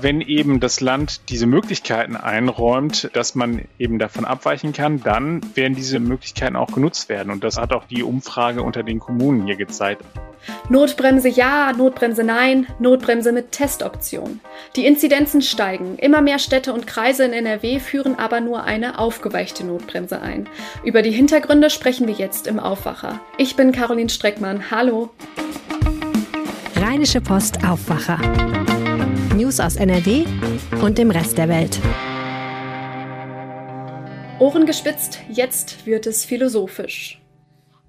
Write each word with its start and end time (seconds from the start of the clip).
wenn 0.00 0.20
eben 0.20 0.60
das 0.60 0.80
Land 0.80 1.28
diese 1.30 1.46
Möglichkeiten 1.46 2.16
einräumt, 2.16 3.10
dass 3.14 3.34
man 3.34 3.62
eben 3.78 3.98
davon 3.98 4.24
abweichen 4.24 4.72
kann, 4.72 5.02
dann 5.02 5.40
werden 5.54 5.74
diese 5.74 5.98
Möglichkeiten 6.00 6.56
auch 6.56 6.72
genutzt 6.72 7.08
werden. 7.08 7.32
Und 7.32 7.42
das 7.42 7.56
hat 7.56 7.72
auch 7.72 7.84
die 7.84 8.02
Umfrage 8.02 8.62
unter 8.62 8.82
den 8.82 8.98
Kommunen 8.98 9.46
hier 9.46 9.56
gezeigt. 9.56 10.02
Notbremse 10.68 11.28
ja, 11.28 11.72
Notbremse 11.72 12.22
nein, 12.22 12.66
Notbremse 12.78 13.32
mit 13.32 13.52
Testoption. 13.52 14.40
Die 14.76 14.86
Inzidenzen 14.86 15.42
steigen. 15.42 15.96
Immer 15.98 16.20
mehr 16.20 16.38
Städte 16.38 16.72
und 16.72 16.86
Kreise 16.86 17.24
in 17.24 17.32
NRW 17.32 17.80
führen 17.80 18.16
aber 18.16 18.40
nur 18.40 18.64
eine 18.64 18.98
aufgeweichte 18.98 19.64
Notbremse 19.64 20.20
ein. 20.20 20.48
Über 20.84 21.02
die 21.02 21.10
Hintergründe 21.10 21.70
sprechen 21.70 22.06
wir 22.06 22.14
jetzt 22.14 22.46
im 22.46 22.60
Aufwacher. 22.60 23.20
Ich 23.38 23.56
bin 23.56 23.72
Caroline 23.72 24.10
Streckmann. 24.10 24.70
Hallo. 24.70 25.10
Rheinische 26.76 27.20
Post 27.20 27.64
Aufwacher. 27.64 28.20
News 29.46 29.60
aus 29.60 29.76
NRW 29.76 30.26
und 30.82 30.98
dem 30.98 31.12
Rest 31.12 31.38
der 31.38 31.48
Welt. 31.48 31.78
Ohren 34.40 34.66
gespitzt, 34.66 35.20
jetzt 35.28 35.86
wird 35.86 36.08
es 36.08 36.24
philosophisch. 36.24 37.20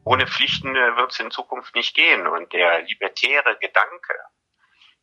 Ohne 0.04 0.28
Pflichten 0.28 0.76
äh, 0.76 0.96
wird 0.98 1.14
es 1.14 1.20
in 1.20 1.32
Zukunft 1.32 1.74
nicht 1.74 1.96
gehen. 1.96 2.28
Und 2.28 2.54
der 2.54 2.84
libertäre 2.84 3.58
Gedanke, 3.60 4.14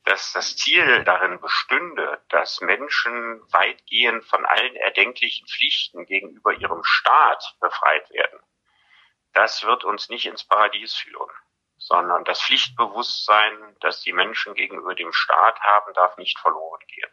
dass 0.04 0.32
das 0.32 0.56
Ziel 0.56 1.02
darin 1.02 1.40
bestünde, 1.40 2.22
dass 2.28 2.60
Menschen 2.60 3.40
weitgehend 3.50 4.24
von 4.24 4.46
allen 4.46 4.76
erdenklichen 4.76 5.48
Pflichten 5.48 6.06
gegenüber 6.06 6.52
ihrem 6.52 6.84
Staat 6.84 7.56
befreit 7.60 8.08
werden, 8.10 8.38
das 9.32 9.64
wird 9.64 9.82
uns 9.82 10.08
nicht 10.08 10.26
ins 10.26 10.44
Paradies 10.44 10.94
führen 10.94 11.34
sondern 11.84 12.24
das 12.24 12.40
Pflichtbewusstsein, 12.42 13.76
das 13.80 14.00
die 14.00 14.14
Menschen 14.14 14.54
gegenüber 14.54 14.94
dem 14.94 15.12
Staat 15.12 15.60
haben, 15.60 15.92
darf 15.92 16.16
nicht 16.16 16.38
verloren 16.38 16.80
gehen. 16.88 17.10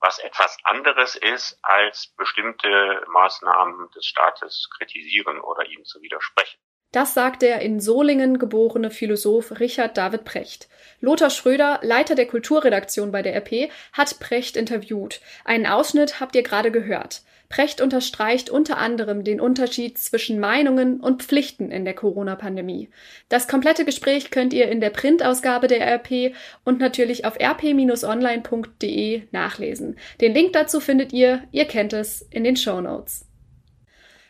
Was 0.00 0.18
etwas 0.18 0.56
anderes 0.64 1.14
ist, 1.14 1.56
als 1.62 2.08
bestimmte 2.16 3.04
Maßnahmen 3.06 3.90
des 3.92 4.04
Staates 4.06 4.68
kritisieren 4.76 5.40
oder 5.40 5.64
ihnen 5.66 5.84
zu 5.84 6.02
widersprechen. 6.02 6.60
Das 6.92 7.14
sagt 7.14 7.40
der 7.40 7.60
in 7.62 7.80
Solingen 7.80 8.38
geborene 8.38 8.90
Philosoph 8.90 9.58
Richard 9.60 9.96
David 9.96 10.24
Precht. 10.24 10.68
Lothar 11.00 11.30
Schröder, 11.30 11.80
Leiter 11.82 12.14
der 12.14 12.26
Kulturredaktion 12.26 13.10
bei 13.10 13.22
der 13.22 13.34
RP, 13.34 13.70
hat 13.94 14.20
Precht 14.20 14.58
interviewt. 14.58 15.22
Einen 15.44 15.66
Ausschnitt 15.66 16.20
habt 16.20 16.36
ihr 16.36 16.42
gerade 16.42 16.70
gehört. 16.70 17.22
Precht 17.48 17.80
unterstreicht 17.82 18.50
unter 18.50 18.76
anderem 18.78 19.24
den 19.24 19.40
Unterschied 19.40 19.98
zwischen 19.98 20.38
Meinungen 20.40 21.00
und 21.00 21.22
Pflichten 21.22 21.70
in 21.70 21.84
der 21.84 21.94
Corona-Pandemie. 21.94 22.88
Das 23.28 23.46
komplette 23.46 23.84
Gespräch 23.84 24.30
könnt 24.30 24.54
ihr 24.54 24.68
in 24.70 24.80
der 24.80 24.90
Printausgabe 24.90 25.68
der 25.68 25.86
RP 25.96 26.34
und 26.64 26.78
natürlich 26.78 27.26
auf 27.26 27.38
rp-online.de 27.38 29.22
nachlesen. 29.32 29.96
Den 30.20 30.32
Link 30.32 30.54
dazu 30.54 30.80
findet 30.80 31.12
ihr, 31.12 31.42
ihr 31.52 31.66
kennt 31.66 31.92
es, 31.92 32.22
in 32.30 32.44
den 32.44 32.56
Show 32.56 32.80
Notes. 32.80 33.26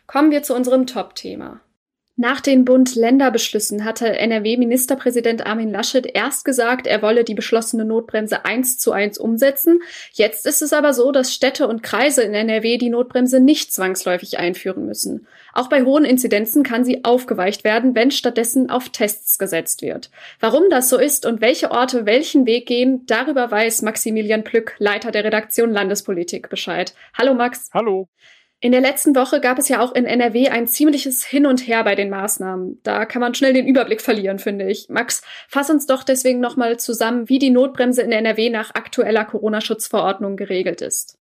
Kommen 0.09 0.33
wir 0.33 0.43
zu 0.43 0.55
unserem 0.55 0.87
Top-Thema. 0.87 1.61
Nach 2.23 2.41
den 2.41 2.65
Bund-Länder-Beschlüssen 2.65 3.85
hatte 3.85 4.07
NRW-Ministerpräsident 4.17 5.45
Armin 5.45 5.73
Laschet 5.73 6.07
erst 6.07 6.45
gesagt, 6.45 6.87
er 6.87 7.03
wolle 7.03 7.25
die 7.25 7.35
beschlossene 7.35 7.85
Notbremse 7.85 8.45
eins 8.45 8.79
zu 8.79 8.93
eins 8.93 9.19
umsetzen. 9.19 9.81
Jetzt 10.13 10.47
ist 10.47 10.63
es 10.63 10.73
aber 10.73 10.95
so, 10.95 11.11
dass 11.11 11.35
Städte 11.35 11.67
und 11.67 11.83
Kreise 11.83 12.23
in 12.23 12.33
NRW 12.33 12.79
die 12.79 12.91
Notbremse 12.91 13.41
nicht 13.41 13.75
zwangsläufig 13.75 14.39
einführen 14.39 14.87
müssen. 14.87 15.27
Auch 15.53 15.69
bei 15.69 15.83
hohen 15.83 16.05
Inzidenzen 16.05 16.63
kann 16.63 16.85
sie 16.85 17.03
aufgeweicht 17.03 17.65
werden, 17.65 17.97
wenn 17.97 18.13
stattdessen 18.13 18.71
auf 18.71 18.91
Tests 18.91 19.37
gesetzt 19.37 19.83
wird. 19.83 20.13
Warum 20.39 20.71
das 20.71 20.91
so 20.91 21.01
ist 21.01 21.27
und 21.27 21.41
welche 21.41 21.73
Orte 21.73 22.07
welchen 22.07 22.47
Weg 22.47 22.67
gehen, 22.67 23.05
darüber 23.07 23.51
weiß 23.51 23.83
Maximilian 23.83 24.45
Plück, 24.45 24.77
Leiter 24.79 25.11
der 25.11 25.25
Redaktion 25.25 25.73
Landespolitik, 25.73 26.51
Bescheid. 26.51 26.95
Hallo 27.15 27.35
Max. 27.35 27.69
Hallo. 27.75 28.09
In 28.65 28.71
der 28.71 28.81
letzten 28.81 29.17
Woche 29.17 29.41
gab 29.41 29.59
es 29.59 29.69
ja 29.69 29.81
auch 29.81 29.93
in 29.93 30.05
NRW 30.05 30.49
ein 30.49 30.69
ziemliches 30.69 31.25
Hin 31.25 31.47
und 31.47 31.67
Her 31.67 31.83
bei 31.83 31.97
den 31.97 32.11
Maßnahmen. 32.11 32.79
Da 32.85 33.07
kann 33.07 33.19
man 33.19 33.35
schnell 33.35 33.53
den 33.53 33.67
Überblick 33.67 34.01
verlieren, 34.01 34.39
finde 34.39 34.71
ich. 34.71 34.89
Max, 34.89 35.23
fass 35.49 35.69
uns 35.69 35.87
doch 35.87 36.05
deswegen 36.05 36.39
nochmal 36.39 36.79
zusammen, 36.79 37.29
wie 37.29 37.41
die 37.41 37.51
Notbremse 37.51 38.03
in 38.03 38.13
NRW 38.13 38.51
nach 38.51 38.73
aktueller 38.77 39.25
Corona-Schutzverordnung 39.25 40.37
geregelt 40.37 40.81
ist. 40.81 41.19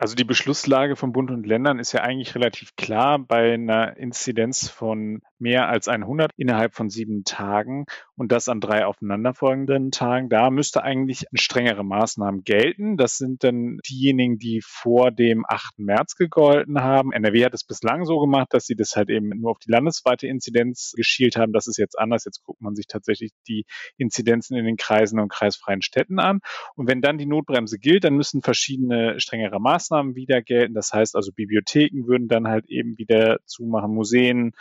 Also 0.00 0.14
die 0.14 0.24
Beschlusslage 0.24 0.96
von 0.96 1.12
Bund 1.12 1.30
und 1.30 1.46
Ländern 1.46 1.78
ist 1.78 1.92
ja 1.92 2.00
eigentlich 2.00 2.34
relativ 2.34 2.74
klar 2.74 3.18
bei 3.18 3.52
einer 3.52 3.98
Inzidenz 3.98 4.66
von 4.66 5.20
mehr 5.38 5.68
als 5.68 5.88
100 5.88 6.32
innerhalb 6.38 6.74
von 6.74 6.88
sieben 6.88 7.24
Tagen 7.24 7.84
und 8.16 8.32
das 8.32 8.48
an 8.48 8.62
drei 8.62 8.86
aufeinanderfolgenden 8.86 9.90
Tagen. 9.90 10.30
Da 10.30 10.48
müsste 10.48 10.82
eigentlich 10.82 11.26
strengere 11.34 11.84
Maßnahmen 11.84 12.44
gelten. 12.44 12.96
Das 12.96 13.18
sind 13.18 13.44
dann 13.44 13.78
diejenigen, 13.86 14.38
die 14.38 14.62
vor 14.64 15.10
dem 15.10 15.44
8. 15.46 15.80
März 15.80 16.14
gegolten 16.16 16.80
haben. 16.80 17.12
NRW 17.12 17.44
hat 17.44 17.52
es 17.52 17.64
bislang 17.64 18.06
so 18.06 18.20
gemacht, 18.20 18.48
dass 18.54 18.64
sie 18.64 18.76
das 18.76 18.96
halt 18.96 19.10
eben 19.10 19.28
nur 19.28 19.50
auf 19.50 19.58
die 19.58 19.70
landesweite 19.70 20.26
Inzidenz 20.26 20.94
geschielt 20.96 21.36
haben. 21.36 21.52
Das 21.52 21.66
ist 21.66 21.76
jetzt 21.76 21.98
anders. 21.98 22.24
Jetzt 22.24 22.42
guckt 22.42 22.62
man 22.62 22.74
sich 22.74 22.86
tatsächlich 22.86 23.32
die 23.46 23.66
Inzidenzen 23.98 24.56
in 24.56 24.64
den 24.64 24.78
Kreisen 24.78 25.20
und 25.20 25.30
kreisfreien 25.30 25.82
Städten 25.82 26.20
an. 26.20 26.40
Und 26.74 26.88
wenn 26.88 27.02
dann 27.02 27.18
die 27.18 27.26
Notbremse 27.26 27.78
gilt, 27.78 28.04
dann 28.04 28.14
müssen 28.14 28.40
verschiedene 28.40 29.20
strengere 29.20 29.60
Maßnahmen 29.60 29.89
Maßnahmen 29.90 30.14
wieder 30.14 30.42
gelten. 30.42 30.74
Das 30.74 30.92
heißt 30.92 31.16
also, 31.16 31.32
Bibliotheken 31.32 32.06
würden 32.06 32.28
dann 32.28 32.48
halt 32.48 32.66
eben 32.68 32.96
wieder 32.98 33.38
zumachen, 33.44 33.94
Museen, 33.94 34.52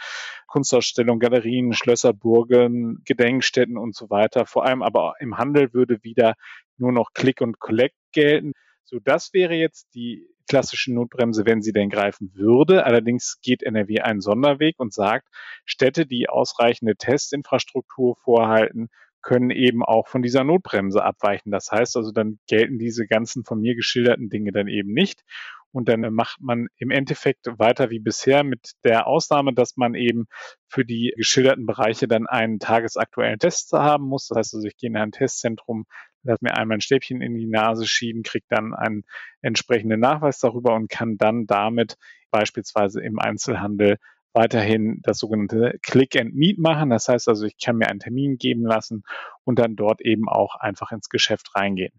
Kunstausstellungen, 0.47 1.19
Galerien, 1.19 1.73
Schlösser, 1.73 2.13
Burgen, 2.13 3.01
Gedenkstätten 3.06 3.78
und 3.78 3.95
so 3.95 4.09
weiter. 4.09 4.45
Vor 4.45 4.66
allem 4.66 4.81
aber 4.81 5.13
im 5.19 5.38
Handel 5.38 5.73
würde 5.73 6.03
wieder 6.03 6.35
nur 6.78 6.91
noch 6.91 7.13
Click 7.13 7.41
und 7.41 7.59
Collect 7.59 7.95
gelten. 8.12 8.53
So, 8.84 9.00
das 9.03 9.34
wäre 9.34 9.53
jetzt 9.53 9.94
die 9.94 10.28
klassische 10.47 10.91
Notbremse, 10.91 11.45
wenn 11.45 11.62
sie 11.62 11.73
denn 11.73 11.89
greifen 11.89 12.31
würde. 12.34 12.85
Allerdings 12.85 13.38
geht 13.44 13.62
NRW 13.62 14.00
einen 14.00 14.19
Sonderweg 14.22 14.79
und 14.79 14.91
sagt, 14.94 15.28
Städte, 15.63 16.07
die 16.07 16.28
ausreichende 16.28 16.95
Testinfrastruktur 16.95 18.16
vorhalten, 18.16 18.89
können 19.22 19.50
eben 19.50 19.84
auch 19.84 20.07
von 20.07 20.22
dieser 20.22 20.44
Notbremse 20.44 21.03
abweichen. 21.03 21.52
Das 21.52 21.72
heißt 21.72 21.97
also, 21.97 22.12
dann 22.12 22.40
gelten 22.47 22.78
diese 22.78 23.06
ganzen 23.07 23.44
von 23.44 23.59
mir 23.59 23.75
geschilderten 23.75 24.30
Dinge 24.30 24.52
dann 24.52 24.68
eben 24.68 24.94
nicht. 24.94 25.24
Und 25.72 25.88
dann 25.88 26.02
macht 26.13 26.41
man 26.41 26.68
im 26.78 26.90
Endeffekt 26.90 27.46
weiter 27.46 27.91
wie 27.91 28.00
bisher 28.00 28.44
mit 28.44 28.72
der 28.84 29.06
Ausnahme, 29.06 29.53
dass 29.53 29.78
man 29.78 29.94
eben 29.94 30.25
für 30.68 30.84
die 30.84 31.13
geschilderten 31.16 31.68
Bereiche 31.68 32.07
dann 32.07 32.25
einen 32.25 32.59
tagesaktuellen 32.59 33.38
Test 33.38 33.72
haben 33.74 34.06
muss. 34.06 34.28
Das 34.28 34.38
heißt 34.38 34.56
also, 34.56 34.68
ich 34.68 34.78
gehe 34.78 34.90
in 34.90 34.97
ein 34.97 35.12
Testzentrum, 35.12 35.86
lasse 36.24 36.40
mir 36.41 36.57
einmal 36.57 36.78
ein 36.78 36.81
Stäbchen 36.81 37.22
in 37.22 37.36
die 37.36 37.46
Nase 37.46 37.86
schieben, 37.86 38.24
kriege 38.24 38.46
dann 38.50 38.74
einen 38.74 39.03
entsprechenden 39.41 40.00
Nachweis 40.00 40.40
darüber 40.40 40.74
und 40.74 40.90
kann 40.90 41.18
dann 41.18 41.46
damit 41.46 41.97
beispielsweise 42.31 43.01
im 43.01 43.19
Einzelhandel 43.19 43.97
weiterhin 44.34 45.00
das 45.03 45.17
sogenannte 45.17 45.79
Click 45.81 46.16
and 46.19 46.35
Meet 46.35 46.59
machen. 46.59 46.90
Das 46.90 47.07
heißt 47.07 47.28
also, 47.28 47.45
ich 47.45 47.57
kann 47.57 47.78
mir 47.78 47.88
einen 47.88 48.00
Termin 48.00 48.38
geben 48.38 48.66
lassen 48.66 49.03
und 49.44 49.59
dann 49.59 49.75
dort 49.75 50.01
eben 50.01 50.28
auch 50.29 50.56
einfach 50.56 50.91
ins 50.91 51.09
Geschäft 51.09 51.56
reingehen. 51.56 51.94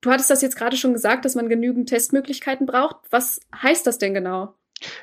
Du 0.00 0.10
hattest 0.10 0.30
das 0.30 0.42
jetzt 0.42 0.56
gerade 0.56 0.76
schon 0.76 0.92
gesagt, 0.92 1.24
dass 1.24 1.34
man 1.34 1.48
genügend 1.48 1.88
Testmöglichkeiten 1.88 2.66
braucht. 2.66 2.96
Was 3.10 3.40
heißt 3.54 3.86
das 3.86 3.98
denn 3.98 4.14
genau? 4.14 4.54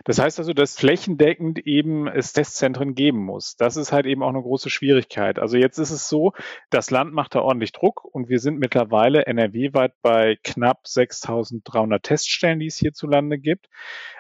Das 0.04 0.20
heißt 0.20 0.40
also, 0.40 0.54
dass 0.54 0.78
flächendeckend 0.78 1.60
eben 1.66 2.08
es 2.08 2.34
Testzentren 2.34 2.96
geben 2.96 3.24
muss. 3.24 3.56
Das 3.56 3.78
ist 3.78 3.92
halt 3.92 4.06
eben 4.06 4.24
auch 4.24 4.30
eine 4.30 4.42
große 4.42 4.70
Schwierigkeit. 4.70 5.40
Also 5.40 5.58
jetzt 5.58 5.78
ist 5.78 5.92
es 5.92 6.10
so, 6.10 6.34
das 6.70 6.92
Land 6.92 7.14
macht 7.14 7.36
da 7.36 7.42
ordentlich 7.42 7.72
Druck 7.72 8.04
und 8.06 8.30
wir 8.30 8.40
sind 8.40 8.60
mittlerweile 8.60 9.26
NRW-weit 9.26 9.94
bei 10.02 10.38
knapp 10.44 10.84
6.300 10.86 12.02
Teststellen, 12.02 12.60
die 12.60 12.68
es 12.68 12.78
hierzulande 12.78 13.38
gibt. 13.38 13.68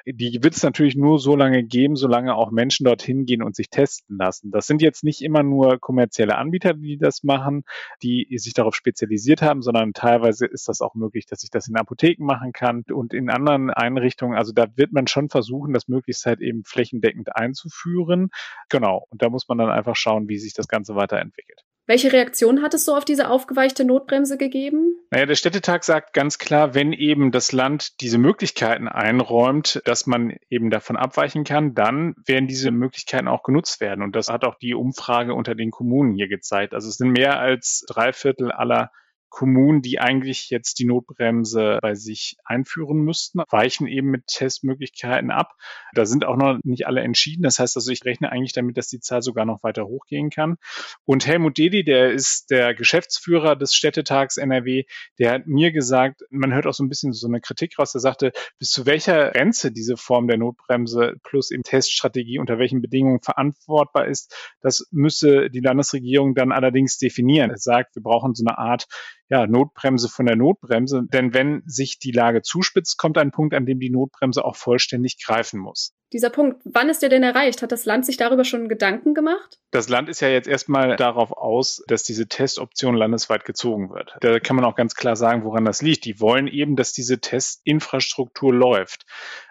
Die 0.05 0.39
wird 0.44 0.55
es 0.55 0.61
natürlich 0.61 0.95
nur 0.95 1.17
so 1.17 1.35
lange 1.35 1.63
geben, 1.63 1.95
solange 1.95 2.35
auch 2.35 2.51
Menschen 2.51 2.83
dorthin 2.83 3.25
gehen 3.25 3.41
und 3.41 3.55
sich 3.55 3.69
testen 3.69 4.17
lassen. 4.17 4.51
Das 4.51 4.67
sind 4.67 4.81
jetzt 4.81 5.03
nicht 5.03 5.21
immer 5.21 5.41
nur 5.41 5.79
kommerzielle 5.79 6.38
Anbieter, 6.38 6.73
die 6.75 6.97
das 6.97 7.23
machen, 7.23 7.63
die 8.03 8.27
sich 8.38 8.53
darauf 8.53 8.75
spezialisiert 8.75 9.41
haben, 9.41 9.63
sondern 9.63 9.94
teilweise 9.94 10.45
ist 10.45 10.67
das 10.67 10.81
auch 10.81 10.94
möglich, 10.94 11.25
dass 11.25 11.44
ich 11.44 11.49
das 11.49 11.67
in 11.67 11.75
Apotheken 11.75 12.24
machen 12.24 12.51
kann 12.53 12.83
und 12.91 13.13
in 13.13 13.31
anderen 13.31 13.71
Einrichtungen. 13.71 14.38
Also 14.38 14.53
da 14.53 14.68
wird 14.75 14.94
man 14.94 15.07
schon 15.07 15.30
versuchen, 15.30 15.44
versuchen, 15.45 15.74
das 15.74 15.88
möglichst 15.88 16.25
halt 16.25 16.42
eben 16.42 16.63
flächendeckend 16.63 17.36
einzuführen. 17.36 18.30
Genau. 18.69 19.06
Und 19.09 19.21
da 19.21 19.30
muss 19.30 19.47
man 19.47 19.57
dann 19.57 19.69
einfach 19.69 19.95
schauen, 19.95 20.27
wie 20.27 20.38
sich 20.38 20.53
das 20.53 20.68
Ganze 20.68 20.95
weiterentwickelt. 20.95 21.62
Welche 21.88 22.12
Reaktion 22.12 22.63
hat 22.63 22.74
es 22.74 22.83
so 22.83 22.95
auf 22.95 23.06
diese 23.06 23.30
aufgeweichte 23.30 23.86
Notbremse 23.86 24.39
gegeben? 24.39 24.95
Naja, 25.12 25.27
der 25.27 25.36
Städtetag 25.36 25.83
sagt 25.83 26.13
ganz 26.13 26.39
klar, 26.39 26.74
wenn 26.74 26.94
eben 26.94 27.31
das 27.31 27.51
Land 27.51 28.01
diese 28.01 28.18
Möglichkeiten 28.18 28.88
einräumt, 28.88 29.83
dass 29.86 30.07
man 30.07 30.36
eben 30.50 30.71
davon 30.71 30.97
abweichen 30.97 31.44
kann, 31.44 31.75
dann 31.75 32.15
werden 32.25 32.47
diese 32.47 32.71
Möglichkeiten 32.71 33.27
auch 33.27 33.44
genutzt 33.44 33.81
werden. 33.81 34.03
Und 34.03 34.15
das 34.15 34.30
hat 34.30 34.45
auch 34.45 34.56
die 34.56 34.74
Umfrage 34.74 35.36
unter 35.36 35.53
den 35.53 35.69
Kommunen 35.69 36.15
hier 36.15 36.27
gezeigt. 36.27 36.74
Also 36.74 36.89
es 36.89 36.95
sind 36.95 37.12
mehr 37.12 37.39
als 37.39 37.86
drei 37.88 38.13
Viertel 38.13 38.51
aller 38.51 38.89
Kommunen, 39.35 39.81
die 39.81 39.99
eigentlich 39.99 40.49
jetzt 40.49 40.79
die 40.79 40.85
Notbremse 40.85 41.79
bei 41.81 41.93
sich 41.93 42.37
einführen 42.45 42.99
müssten, 42.99 43.41
weichen 43.49 43.85
eben 43.85 44.09
mit 44.09 44.27
Testmöglichkeiten 44.27 45.29
ab. 45.29 45.57
Da 45.93 46.05
sind 46.05 46.23
auch 46.23 46.37
noch 46.37 46.57
nicht 46.63 46.87
alle 46.87 47.01
entschieden. 47.01 47.43
Das 47.43 47.59
heißt 47.59 47.75
also, 47.75 47.91
ich 47.91 48.05
rechne 48.05 48.31
eigentlich 48.31 48.53
damit, 48.53 48.77
dass 48.77 48.87
die 48.87 49.01
Zahl 49.01 49.21
sogar 49.21 49.43
noch 49.43 49.61
weiter 49.61 49.87
hochgehen 49.87 50.29
kann. 50.29 50.55
Und 51.03 51.27
Helmut 51.27 51.57
Dedi, 51.57 51.83
der 51.83 52.13
ist 52.13 52.49
der 52.49 52.73
Geschäftsführer 52.73 53.57
des 53.57 53.75
Städtetags 53.75 54.37
NRW, 54.37 54.85
der 55.19 55.31
hat 55.31 55.47
mir 55.47 55.73
gesagt, 55.73 56.21
man 56.29 56.53
hört 56.53 56.65
auch 56.65 56.73
so 56.73 56.85
ein 56.85 56.89
bisschen 56.89 57.11
so 57.11 57.27
eine 57.27 57.41
Kritik 57.41 57.77
raus, 57.77 57.91
der 57.91 57.99
sagte, 57.99 58.31
bis 58.57 58.69
zu 58.69 58.85
welcher 58.85 59.31
Grenze 59.31 59.73
diese 59.73 59.97
Form 59.97 60.29
der 60.29 60.37
Notbremse 60.37 61.15
plus 61.23 61.51
im 61.51 61.63
Teststrategie 61.63 62.39
unter 62.39 62.57
welchen 62.57 62.81
Bedingungen 62.81 63.19
verantwortbar 63.19 64.07
ist, 64.07 64.33
das 64.61 64.87
müsse 64.91 65.49
die 65.49 65.59
Landesregierung 65.59 66.35
dann 66.35 66.53
allerdings 66.53 66.97
definieren. 66.97 67.51
Er 67.51 67.57
sagt, 67.57 67.97
wir 67.97 68.01
brauchen 68.01 68.33
so 68.33 68.45
eine 68.45 68.57
Art 68.57 68.87
ja, 69.30 69.48
Notbremse 69.48 70.10
von 70.10 70.25
der 70.25 70.36
Notbremse. 70.36 71.04
Denn 71.12 71.33
wenn 71.33 71.63
sich 71.66 72.00
die 72.00 72.12
Lage 72.12 72.42
zuspitzt, 72.42 72.98
kommt 72.98 73.18
ein 73.18 73.31
Punkt, 73.31 73.54
an 73.54 73.66
dem 73.66 73.80
die 73.80 73.89
Notbremse 73.89 74.45
auch 74.45 74.56
vollständig 74.56 75.18
greifen 75.24 75.60
muss. 75.60 75.94
Dieser 76.15 76.29
Punkt, 76.29 76.62
wann 76.63 76.88
ist 76.88 77.01
der 77.01 77.09
denn 77.09 77.23
erreicht? 77.23 77.62
Hat 77.62 77.73
das 77.73 77.83
Land 77.83 78.06
sich 78.06 78.15
darüber 78.15 78.45
schon 78.45 78.69
Gedanken 78.69 79.13
gemacht? 79.13 79.59
Das 79.71 79.89
Land 79.89 80.07
ist 80.07 80.21
ja 80.21 80.29
jetzt 80.29 80.47
erstmal 80.47 80.95
darauf 80.95 81.33
aus, 81.33 81.83
dass 81.89 82.03
diese 82.03 82.29
Testoption 82.29 82.95
landesweit 82.95 83.44
gezogen 83.44 83.89
wird. 83.89 84.15
Da 84.21 84.39
kann 84.39 84.56
man 84.56 84.63
auch 84.63 84.77
ganz 84.77 84.95
klar 84.95 85.17
sagen, 85.17 85.44
woran 85.44 85.65
das 85.65 85.81
liegt. 85.81 86.06
Die 86.06 86.21
wollen 86.21 86.47
eben, 86.47 86.77
dass 86.77 86.94
diese 86.94 87.19
Testinfrastruktur 87.19 88.53
läuft. 88.53 89.06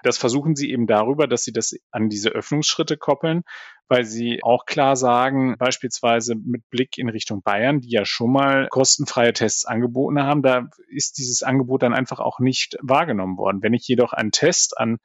Das 0.05 0.17
versuchen 0.17 0.57
sie 0.57 0.71
eben 0.71 0.87
darüber, 0.87 1.27
dass 1.27 1.45
sie 1.45 1.53
das 1.53 1.77
an 1.91 2.09
diese 2.09 2.31
Öffnungsschritte 2.31 2.97
koppeln 2.97 3.43
weil 3.87 4.05
sie 4.05 4.41
auch 4.43 4.65
klar 4.65 4.97
sagen, 4.97 5.57
beispielsweise 5.59 6.35
mit 6.37 6.67
Blick 6.71 6.97
in 6.97 7.11
Richtung 7.11 7.43
Bayern, 7.43 7.81
die 7.81 7.91
ja 7.91 8.07
schon 8.07 8.33
mal 8.33 8.67
kostenfreie 8.71 9.35
Tests 9.35 9.67
angeboten 9.67 10.23
haben, 10.23 10.41
da 10.41 10.71
ist 10.89 11.19
dieses 11.19 11.43
Angebot 11.43 11.83
dann 11.83 11.93
einfach 11.93 12.19
auch 12.19 12.39
nicht 12.39 12.79
wahrgenommen 12.81 13.37
worden. 13.37 13.63
Wenn 13.63 13.75
ich 13.75 13.87
jedoch 13.87 14.15
einen 14.15 14.31
Test 14.31 14.79
an 14.79 14.97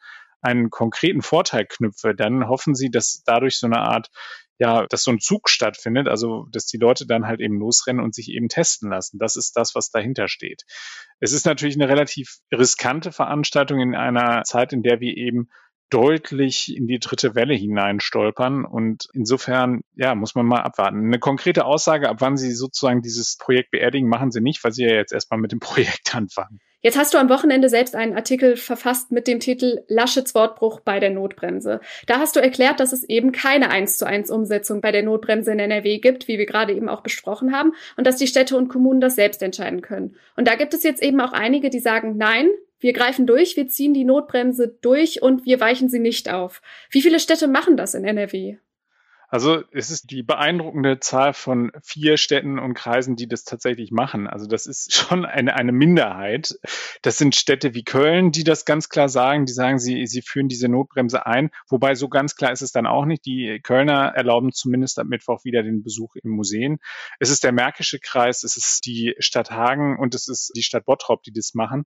einen 0.41 0.69
konkreten 0.69 1.21
Vorteil 1.21 1.65
knüpfe, 1.65 2.15
dann 2.15 2.47
hoffen 2.47 2.75
sie, 2.75 2.89
dass 2.89 3.23
dadurch 3.25 3.57
so 3.57 3.67
eine 3.67 3.79
Art 3.79 4.09
ja, 4.59 4.85
dass 4.87 5.03
so 5.03 5.11
ein 5.11 5.19
Zug 5.19 5.49
stattfindet, 5.49 6.09
also 6.09 6.45
dass 6.51 6.65
die 6.65 6.77
Leute 6.77 7.07
dann 7.07 7.25
halt 7.25 7.39
eben 7.39 7.57
losrennen 7.59 8.03
und 8.03 8.13
sich 8.13 8.29
eben 8.29 8.49
testen 8.49 8.89
lassen. 8.89 9.17
Das 9.17 9.37
ist 9.37 9.55
das, 9.55 9.73
was 9.73 9.89
dahinter 9.89 10.27
steht. 10.27 10.63
Es 11.21 11.31
ist 11.31 11.45
natürlich 11.45 11.75
eine 11.75 11.87
relativ 11.87 12.39
riskante 12.53 13.13
Veranstaltung 13.13 13.79
in 13.79 13.95
einer 13.95 14.43
Zeit, 14.43 14.73
in 14.73 14.83
der 14.83 14.99
wir 14.99 15.15
eben 15.15 15.49
deutlich 15.89 16.75
in 16.75 16.87
die 16.87 16.99
dritte 16.99 17.35
Welle 17.35 17.53
hineinstolpern. 17.53 18.65
Und 18.65 19.07
insofern, 19.13 19.81
ja, 19.95 20.13
muss 20.13 20.35
man 20.35 20.45
mal 20.45 20.61
abwarten. 20.61 21.05
Eine 21.05 21.19
konkrete 21.19 21.65
Aussage, 21.65 22.09
ab 22.09 22.17
wann 22.19 22.35
Sie 22.37 22.51
sozusagen 22.51 23.01
dieses 23.01 23.37
Projekt 23.37 23.71
beerdigen, 23.71 24.09
machen 24.09 24.31
Sie 24.31 24.41
nicht, 24.41 24.63
weil 24.63 24.73
Sie 24.73 24.83
ja 24.83 24.93
jetzt 24.93 25.13
erstmal 25.13 25.39
mit 25.39 25.53
dem 25.53 25.59
Projekt 25.61 26.13
anfangen. 26.13 26.59
Jetzt 26.81 26.97
hast 26.97 27.13
du 27.13 27.17
am 27.17 27.27
Wochenende 27.27 27.67
selbst 27.67 27.93
einen 27.93 28.15
Artikel 28.15 28.55
verfasst 28.55 29.11
mit 29.11 29.27
dem 29.27 29.41
Titel 29.41 29.83
Laschets 29.89 30.33
Wortbruch 30.33 30.79
bei 30.79 31.01
der 31.01 31.09
Notbremse. 31.09 31.81
Da 32.07 32.19
hast 32.19 32.37
du 32.37 32.39
erklärt, 32.39 32.79
dass 32.79 32.93
es 32.93 33.03
eben 33.03 33.33
keine 33.33 33.69
1 33.69 33.97
zu 33.97 34.07
1 34.07 34.31
Umsetzung 34.31 34.79
bei 34.79 34.93
der 34.93 35.03
Notbremse 35.03 35.51
in 35.51 35.59
NRW 35.59 35.97
gibt, 35.97 36.29
wie 36.29 36.37
wir 36.37 36.45
gerade 36.45 36.73
eben 36.73 36.87
auch 36.87 37.01
besprochen 37.01 37.53
haben, 37.53 37.73
und 37.97 38.07
dass 38.07 38.15
die 38.15 38.27
Städte 38.27 38.55
und 38.55 38.69
Kommunen 38.69 39.01
das 39.01 39.15
selbst 39.15 39.43
entscheiden 39.43 39.81
können. 39.81 40.15
Und 40.37 40.47
da 40.47 40.55
gibt 40.55 40.73
es 40.73 40.83
jetzt 40.83 41.03
eben 41.03 41.19
auch 41.19 41.33
einige, 41.33 41.69
die 41.69 41.79
sagen, 41.79 42.15
nein, 42.15 42.49
wir 42.79 42.93
greifen 42.93 43.27
durch, 43.27 43.57
wir 43.57 43.67
ziehen 43.67 43.93
die 43.93 44.05
Notbremse 44.05 44.69
durch 44.81 45.21
und 45.21 45.45
wir 45.45 45.59
weichen 45.59 45.89
sie 45.89 45.99
nicht 45.99 46.31
auf. 46.31 46.61
Wie 46.91 47.01
viele 47.01 47.19
Städte 47.19 47.49
machen 47.49 47.75
das 47.75 47.93
in 47.93 48.05
NRW? 48.05 48.55
Also 49.31 49.63
es 49.71 49.91
ist 49.91 50.09
die 50.09 50.23
beeindruckende 50.23 50.99
Zahl 50.99 51.33
von 51.33 51.71
vier 51.83 52.17
Städten 52.17 52.57
und 52.57 52.73
Kreisen, 52.73 53.15
die 53.15 53.27
das 53.27 53.43
tatsächlich 53.43 53.91
machen. 53.91 54.25
Also 54.25 54.47
das 54.47 54.65
ist 54.65 54.93
schon 54.95 55.23
eine, 55.23 55.55
eine 55.55 55.71
Minderheit. 55.71 56.57
Das 57.03 57.19
sind 57.19 57.35
Städte 57.35 57.75
wie 57.75 57.83
Köln, 57.83 58.31
die 58.31 58.43
das 58.43 58.65
ganz 58.65 58.89
klar 58.89 59.07
sagen. 59.07 59.45
Die 59.45 59.53
sagen, 59.53 59.77
sie, 59.77 60.07
sie 60.07 60.23
führen 60.23 60.47
diese 60.47 60.67
Notbremse 60.67 61.27
ein. 61.27 61.51
Wobei 61.67 61.93
so 61.93 62.09
ganz 62.09 62.35
klar 62.35 62.51
ist 62.51 62.63
es 62.63 62.71
dann 62.71 62.87
auch 62.87 63.05
nicht. 63.05 63.23
Die 63.25 63.59
Kölner 63.61 64.13
erlauben 64.15 64.51
zumindest 64.51 64.97
am 64.97 65.07
Mittwoch 65.07 65.43
wieder 65.43 65.61
den 65.61 65.83
Besuch 65.83 66.15
im 66.15 66.31
Museen. 66.31 66.79
Es 67.19 67.29
ist 67.29 67.43
der 67.43 67.51
Märkische 67.51 67.99
Kreis, 67.99 68.43
es 68.43 68.57
ist 68.57 68.85
die 68.87 69.15
Stadt 69.19 69.51
Hagen 69.51 69.99
und 69.99 70.15
es 70.15 70.27
ist 70.27 70.53
die 70.55 70.63
Stadt 70.63 70.85
Bottrop, 70.85 71.21
die 71.21 71.33
das 71.33 71.53
machen. 71.53 71.85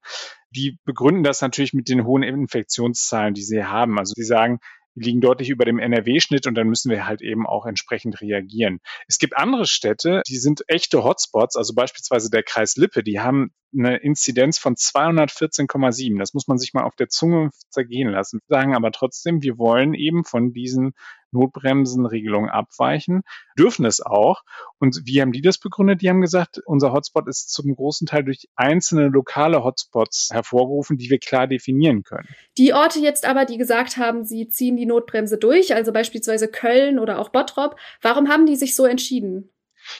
Die 0.50 0.80
begründen 0.86 1.24
das 1.24 1.42
natürlich 1.42 1.74
mit 1.74 1.90
den 1.90 2.06
hohen 2.06 2.24
Infektionszahlen, 2.24 3.34
die 3.34 3.44
sie 3.44 3.66
haben. 3.66 4.00
Also 4.00 4.14
die 4.16 4.24
sagen, 4.24 4.60
die 4.96 5.04
liegen 5.04 5.22
deutlich 5.22 5.50
über 5.50 5.66
dem 5.66 5.80
NRW-Schnitt 5.80 6.48
und 6.48 6.56
dann 6.56 6.68
müssen 6.68 6.90
wir 6.90 7.08
halt 7.08 7.22
eben 7.22 7.46
auch 7.46 7.66
entsprechend 7.66 8.22
reagieren. 8.22 8.80
Es 9.08 9.18
gibt 9.18 9.36
andere 9.38 9.66
Städte, 9.66 10.22
die 10.28 10.38
sind 10.38 10.64
echte 10.68 11.04
Hotspots, 11.04 11.56
also 11.56 11.74
beispielsweise 11.74 12.30
der 12.30 12.44
Kreis 12.44 12.76
Lippe, 12.76 13.04
die 13.04 13.20
haben 13.20 13.52
eine 13.78 13.98
Inzidenz 13.98 14.58
von 14.58 14.76
214,7. 14.76 16.20
Das 16.20 16.34
muss 16.34 16.48
man 16.48 16.58
sich 16.58 16.74
mal 16.74 16.84
auf 16.84 16.96
der 16.96 17.10
Zunge 17.10 17.50
zergehen 17.70 18.10
lassen. 18.10 18.40
Wir 18.48 18.58
sagen 18.58 18.76
aber 18.76 18.92
trotzdem, 18.92 19.42
wir 19.42 19.58
wollen 19.58 19.94
eben 19.94 20.24
von 20.24 20.54
diesen 20.54 20.94
Notbremsenregelungen 21.34 22.50
abweichen, 22.50 23.24
dürfen 23.58 23.86
es 23.86 24.02
auch. 24.02 24.44
Und 24.80 25.02
wie 25.06 25.22
haben 25.22 25.32
die 25.32 25.42
das 25.42 25.58
begründet? 25.58 26.02
Die 26.02 26.10
haben 26.10 26.22
gesagt, 26.22 26.62
unser 26.66 26.94
Hotspot 26.94 27.28
ist 27.28 27.52
zum 27.52 27.76
großen 27.76 28.08
Teil 28.08 28.24
durch 28.24 28.48
einzelne 28.56 29.08
lokale 29.08 29.64
Hotspots 29.64 30.30
hervorgerufen, 30.32 30.98
die 30.98 31.10
wir 31.10 31.20
klar 31.20 31.48
definieren 31.48 32.04
können. 32.04 32.28
Die 32.58 32.74
Orte 32.74 33.00
jetzt 33.00 33.26
aber, 33.26 33.46
die 33.46 33.58
gesagt 33.58 33.98
haben, 33.98 34.24
sie 34.24 34.48
ziehen 34.48 34.78
die 34.78 34.86
Notbremse 34.86 35.38
durch, 35.38 35.76
also 35.76 35.92
beispielsweise 35.92 36.48
Köln 36.48 37.00
oder 37.00 37.20
auch 37.20 37.30
Bottrop, 37.30 37.76
warum 38.02 38.30
haben 38.30 38.46
die 38.46 38.56
sich 38.56 38.76
so 38.76 38.86
entschieden? 38.86 39.50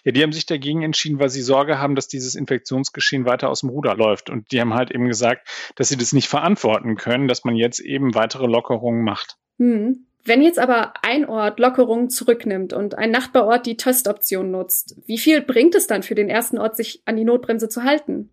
Ja, 0.04 0.12
die 0.12 0.24
haben 0.24 0.32
sich 0.32 0.46
dagegen 0.46 0.82
entschieden, 0.82 1.20
weil 1.20 1.30
sie 1.30 1.42
Sorge 1.42 1.80
haben, 1.80 1.96
dass 1.96 2.08
dieses 2.08 2.36
Infektionsgeschehen 2.36 3.26
weiter 3.26 3.50
aus 3.50 3.62
dem 3.62 3.70
Ruder 3.70 3.96
läuft. 3.96 4.30
Und 4.30 4.52
die 4.52 4.62
haben 4.62 4.74
halt 4.74 4.92
eben 4.92 5.08
gesagt, 5.08 5.48
dass 5.76 5.90
sie 5.90 5.98
das 5.98 6.14
nicht 6.14 6.28
verantworten 6.28 6.96
können, 6.96 7.28
dass 7.28 7.44
man 7.44 7.56
jetzt 7.56 7.80
eben 7.80 8.16
weitere 8.16 8.48
Lockerungen 8.48 9.04
macht. 9.04 9.38
Hm. 9.60 10.08
Wenn 10.26 10.42
jetzt 10.42 10.60
aber 10.60 10.94
ein 11.04 11.28
Ort 11.28 11.60
Lockerungen 11.60 12.10
zurücknimmt 12.10 12.72
und 12.72 12.98
ein 12.98 13.12
Nachbarort 13.12 13.66
die 13.66 13.76
Testoption 13.76 14.52
nutzt, 14.52 14.96
wie 15.06 15.18
viel 15.18 15.42
bringt 15.42 15.76
es 15.76 15.88
dann 15.88 16.04
für 16.04 16.16
den 16.16 16.30
ersten 16.30 16.58
Ort, 16.58 16.78
sich 16.78 17.02
an 17.06 17.18
die 17.18 17.26
Notbremse 17.26 17.68
zu 17.68 17.84
halten? 17.84 18.32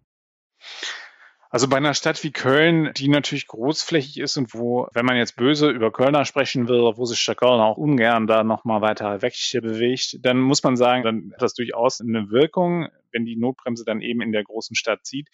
Also 1.53 1.67
bei 1.67 1.79
einer 1.79 1.95
Stadt 1.95 2.23
wie 2.23 2.31
Köln, 2.31 2.93
die 2.97 3.09
natürlich 3.09 3.49
großflächig 3.49 4.21
ist 4.21 4.37
und 4.37 4.55
wo, 4.55 4.87
wenn 4.95 5.05
man 5.05 5.17
jetzt 5.17 5.35
böse 5.35 5.69
über 5.69 5.91
Kölner 5.91 6.25
sprechen 6.25 6.69
will, 6.69 6.93
wo 6.95 7.05
sich 7.07 7.27
der 7.27 7.35
Kölner 7.35 7.65
auch 7.65 7.77
ungern 7.77 8.29
da 8.29 8.45
nochmal 8.45 8.83
weiter 8.83 9.21
weg 9.21 9.35
bewegt, 9.61 10.19
dann 10.25 10.39
muss 10.39 10.63
man 10.63 10.77
sagen, 10.77 11.03
dann 11.03 11.33
hat 11.33 11.43
das 11.43 11.55
durchaus 11.55 12.01
eine 12.01 12.31
Wirkung, 12.31 12.87
wenn 13.11 13.25
die 13.25 13.35
Notbremse 13.35 13.85
dann 13.85 14.01
eben 14.01 14.21
in 14.21 14.31
der 14.31 14.45
großen 14.45 14.77
Stadt 14.77 15.05
zieht. 15.05 15.29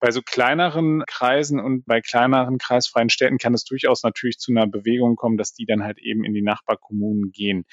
Bei 0.00 0.10
so 0.10 0.22
kleineren 0.22 1.04
Kreisen 1.06 1.60
und 1.60 1.86
bei 1.86 2.00
kleineren 2.00 2.58
kreisfreien 2.58 3.08
Städten 3.08 3.38
kann 3.38 3.54
es 3.54 3.62
durchaus 3.62 4.02
natürlich 4.02 4.38
zu 4.38 4.50
einer 4.50 4.66
Bewegung 4.66 5.14
kommen, 5.14 5.36
dass 5.36 5.52
die 5.52 5.66
dann 5.66 5.84
halt 5.84 5.98
eben 5.98 6.24
in 6.24 6.34
die 6.34 6.42
Nachbarkommunen 6.42 7.30
gehen. 7.30 7.64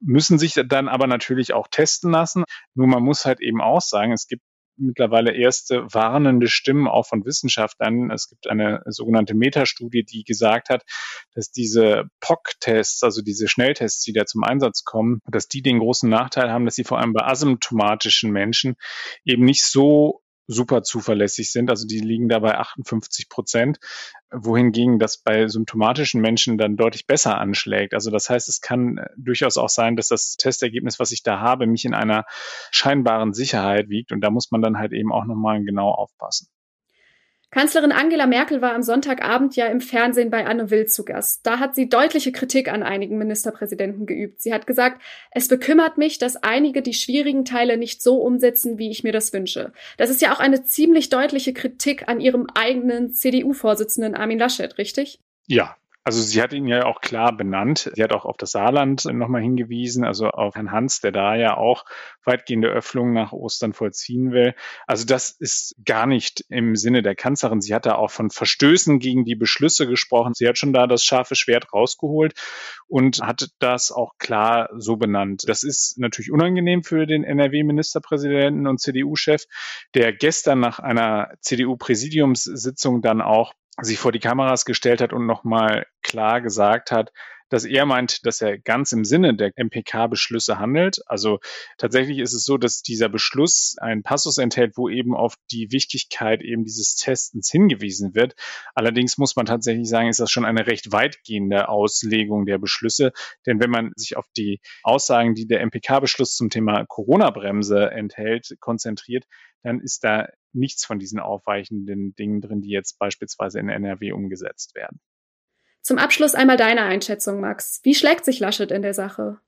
Müssen 0.00 0.38
sich 0.38 0.52
dann 0.52 0.86
aber 0.86 1.06
natürlich 1.06 1.54
auch 1.54 1.68
testen 1.68 2.10
lassen. 2.10 2.44
Nur 2.74 2.88
man 2.88 3.02
muss 3.02 3.24
halt 3.24 3.40
eben 3.40 3.62
auch 3.62 3.80
sagen, 3.80 4.12
es 4.12 4.26
gibt 4.26 4.42
mittlerweile 4.78 5.34
erste 5.34 5.86
warnende 5.92 6.48
Stimmen 6.48 6.88
auch 6.88 7.06
von 7.06 7.24
Wissenschaftlern. 7.24 8.10
Es 8.10 8.28
gibt 8.28 8.48
eine 8.48 8.82
sogenannte 8.86 9.34
Metastudie, 9.34 10.04
die 10.04 10.24
gesagt 10.24 10.68
hat, 10.68 10.84
dass 11.34 11.50
diese 11.50 12.04
POC-Tests, 12.20 13.02
also 13.02 13.22
diese 13.22 13.48
Schnelltests, 13.48 14.02
die 14.02 14.12
da 14.12 14.26
zum 14.26 14.44
Einsatz 14.44 14.84
kommen, 14.84 15.20
dass 15.26 15.48
die 15.48 15.62
den 15.62 15.78
großen 15.78 16.08
Nachteil 16.08 16.50
haben, 16.50 16.64
dass 16.64 16.76
sie 16.76 16.84
vor 16.84 16.98
allem 16.98 17.12
bei 17.12 17.24
asymptomatischen 17.24 18.30
Menschen 18.30 18.76
eben 19.24 19.44
nicht 19.44 19.64
so 19.64 20.22
super 20.48 20.82
zuverlässig 20.82 21.52
sind. 21.52 21.70
Also 21.70 21.86
die 21.86 22.00
liegen 22.00 22.28
da 22.28 22.40
bei 22.40 22.58
58 22.58 23.28
Prozent, 23.28 23.78
wohingegen 24.32 24.98
das 24.98 25.18
bei 25.18 25.46
symptomatischen 25.46 26.20
Menschen 26.20 26.58
dann 26.58 26.76
deutlich 26.76 27.06
besser 27.06 27.38
anschlägt. 27.38 27.94
Also 27.94 28.10
das 28.10 28.28
heißt, 28.28 28.48
es 28.48 28.60
kann 28.60 29.00
durchaus 29.16 29.58
auch 29.58 29.68
sein, 29.68 29.94
dass 29.94 30.08
das 30.08 30.36
Testergebnis, 30.36 30.98
was 30.98 31.12
ich 31.12 31.22
da 31.22 31.38
habe, 31.38 31.66
mich 31.66 31.84
in 31.84 31.94
einer 31.94 32.24
scheinbaren 32.72 33.34
Sicherheit 33.34 33.90
wiegt. 33.90 34.10
Und 34.10 34.22
da 34.22 34.30
muss 34.30 34.50
man 34.50 34.62
dann 34.62 34.78
halt 34.78 34.92
eben 34.92 35.12
auch 35.12 35.26
nochmal 35.26 35.62
genau 35.62 35.90
aufpassen. 35.90 36.48
Kanzlerin 37.50 37.92
Angela 37.92 38.26
Merkel 38.26 38.60
war 38.60 38.74
am 38.74 38.82
Sonntagabend 38.82 39.56
ja 39.56 39.66
im 39.66 39.80
Fernsehen 39.80 40.30
bei 40.30 40.46
Anne 40.46 40.70
Will 40.70 40.86
zu 40.86 41.04
Gast. 41.04 41.46
Da 41.46 41.58
hat 41.58 41.74
sie 41.74 41.88
deutliche 41.88 42.30
Kritik 42.30 42.70
an 42.70 42.82
einigen 42.82 43.16
Ministerpräsidenten 43.16 44.04
geübt. 44.04 44.42
Sie 44.42 44.52
hat 44.52 44.66
gesagt, 44.66 45.00
es 45.30 45.48
bekümmert 45.48 45.96
mich, 45.96 46.18
dass 46.18 46.36
einige 46.36 46.82
die 46.82 46.92
schwierigen 46.92 47.46
Teile 47.46 47.78
nicht 47.78 48.02
so 48.02 48.20
umsetzen, 48.20 48.76
wie 48.78 48.90
ich 48.90 49.02
mir 49.02 49.12
das 49.12 49.32
wünsche. 49.32 49.72
Das 49.96 50.10
ist 50.10 50.20
ja 50.20 50.34
auch 50.34 50.40
eine 50.40 50.64
ziemlich 50.64 51.08
deutliche 51.08 51.54
Kritik 51.54 52.06
an 52.06 52.20
ihrem 52.20 52.46
eigenen 52.54 53.12
CDU-Vorsitzenden 53.12 54.14
Armin 54.14 54.38
Laschet, 54.38 54.76
richtig? 54.76 55.18
Ja, 55.46 55.74
Also 56.08 56.22
sie 56.22 56.40
hat 56.40 56.54
ihn 56.54 56.66
ja 56.66 56.86
auch 56.86 57.02
klar 57.02 57.36
benannt. 57.36 57.90
Sie 57.94 58.02
hat 58.02 58.14
auch 58.14 58.24
auf 58.24 58.38
das 58.38 58.52
Saarland 58.52 59.04
nochmal 59.04 59.42
hingewiesen, 59.42 60.04
also 60.04 60.28
auf 60.28 60.54
Herrn 60.54 60.72
Hans, 60.72 61.02
der 61.02 61.12
da 61.12 61.36
ja 61.36 61.58
auch 61.58 61.84
weitgehende 62.24 62.68
Öffnungen 62.68 63.12
nach 63.12 63.32
Ostern 63.32 63.74
vollziehen 63.74 64.32
will. 64.32 64.54
Also 64.86 65.04
das 65.04 65.28
ist 65.28 65.76
gar 65.84 66.06
nicht 66.06 66.46
im 66.48 66.76
Sinne 66.76 67.02
der 67.02 67.14
Kanzlerin. 67.14 67.60
Sie 67.60 67.74
hat 67.74 67.84
da 67.84 67.96
auch 67.96 68.10
von 68.10 68.30
Verstößen 68.30 69.00
gegen 69.00 69.26
die 69.26 69.34
Beschlüsse 69.34 69.86
gesprochen. 69.86 70.32
Sie 70.32 70.48
hat 70.48 70.56
schon 70.56 70.72
da 70.72 70.86
das 70.86 71.04
scharfe 71.04 71.34
Schwert 71.34 71.74
rausgeholt 71.74 72.32
und 72.86 73.20
hat 73.20 73.50
das 73.58 73.92
auch 73.92 74.16
klar 74.16 74.70
so 74.78 74.96
benannt. 74.96 75.42
Das 75.46 75.62
ist 75.62 75.98
natürlich 75.98 76.32
unangenehm 76.32 76.84
für 76.84 77.06
den 77.06 77.22
NRW-Ministerpräsidenten 77.22 78.66
und 78.66 78.80
CDU-Chef, 78.80 79.44
der 79.94 80.14
gestern 80.14 80.58
nach 80.58 80.78
einer 80.78 81.34
CDU-Präsidiumssitzung 81.42 83.02
dann 83.02 83.20
auch 83.20 83.52
sich 83.80 83.98
vor 83.98 84.12
die 84.12 84.18
Kameras 84.18 84.64
gestellt 84.64 85.00
hat 85.00 85.12
und 85.12 85.26
nochmal 85.26 85.86
klar 86.02 86.40
gesagt 86.40 86.90
hat, 86.90 87.12
dass 87.48 87.64
er 87.64 87.86
meint, 87.86 88.26
dass 88.26 88.40
er 88.40 88.58
ganz 88.58 88.92
im 88.92 89.04
Sinne 89.04 89.34
der 89.34 89.52
MPK-Beschlüsse 89.56 90.58
handelt. 90.58 91.00
Also 91.06 91.38
tatsächlich 91.78 92.18
ist 92.18 92.34
es 92.34 92.44
so, 92.44 92.58
dass 92.58 92.82
dieser 92.82 93.08
Beschluss 93.08 93.76
einen 93.78 94.02
Passus 94.02 94.38
enthält, 94.38 94.76
wo 94.76 94.88
eben 94.88 95.14
auf 95.14 95.34
die 95.50 95.72
Wichtigkeit 95.72 96.42
eben 96.42 96.64
dieses 96.64 96.94
Testens 96.96 97.50
hingewiesen 97.50 98.14
wird. 98.14 98.34
Allerdings 98.74 99.18
muss 99.18 99.36
man 99.36 99.46
tatsächlich 99.46 99.88
sagen, 99.88 100.08
ist 100.08 100.20
das 100.20 100.30
schon 100.30 100.44
eine 100.44 100.66
recht 100.66 100.92
weitgehende 100.92 101.68
Auslegung 101.68 102.46
der 102.46 102.58
Beschlüsse. 102.58 103.12
Denn 103.46 103.60
wenn 103.60 103.70
man 103.70 103.92
sich 103.96 104.16
auf 104.16 104.26
die 104.36 104.60
Aussagen, 104.82 105.34
die 105.34 105.46
der 105.46 105.64
MPK-Beschluss 105.64 106.34
zum 106.34 106.50
Thema 106.50 106.84
Corona-Bremse 106.86 107.90
enthält, 107.90 108.56
konzentriert, 108.60 109.24
dann 109.62 109.80
ist 109.80 110.04
da 110.04 110.28
nichts 110.52 110.84
von 110.84 110.98
diesen 110.98 111.20
aufweichenden 111.20 112.14
Dingen 112.14 112.40
drin, 112.40 112.60
die 112.60 112.70
jetzt 112.70 112.98
beispielsweise 112.98 113.58
in 113.58 113.68
NRW 113.68 114.12
umgesetzt 114.12 114.74
werden. 114.74 115.00
Zum 115.82 115.98
Abschluss 115.98 116.34
einmal 116.34 116.56
deine 116.56 116.82
Einschätzung, 116.82 117.40
Max. 117.40 117.80
Wie 117.82 117.94
schlägt 117.94 118.24
sich 118.24 118.40
Laschet 118.40 118.70
in 118.70 118.82
der 118.82 118.94
Sache? 118.94 119.38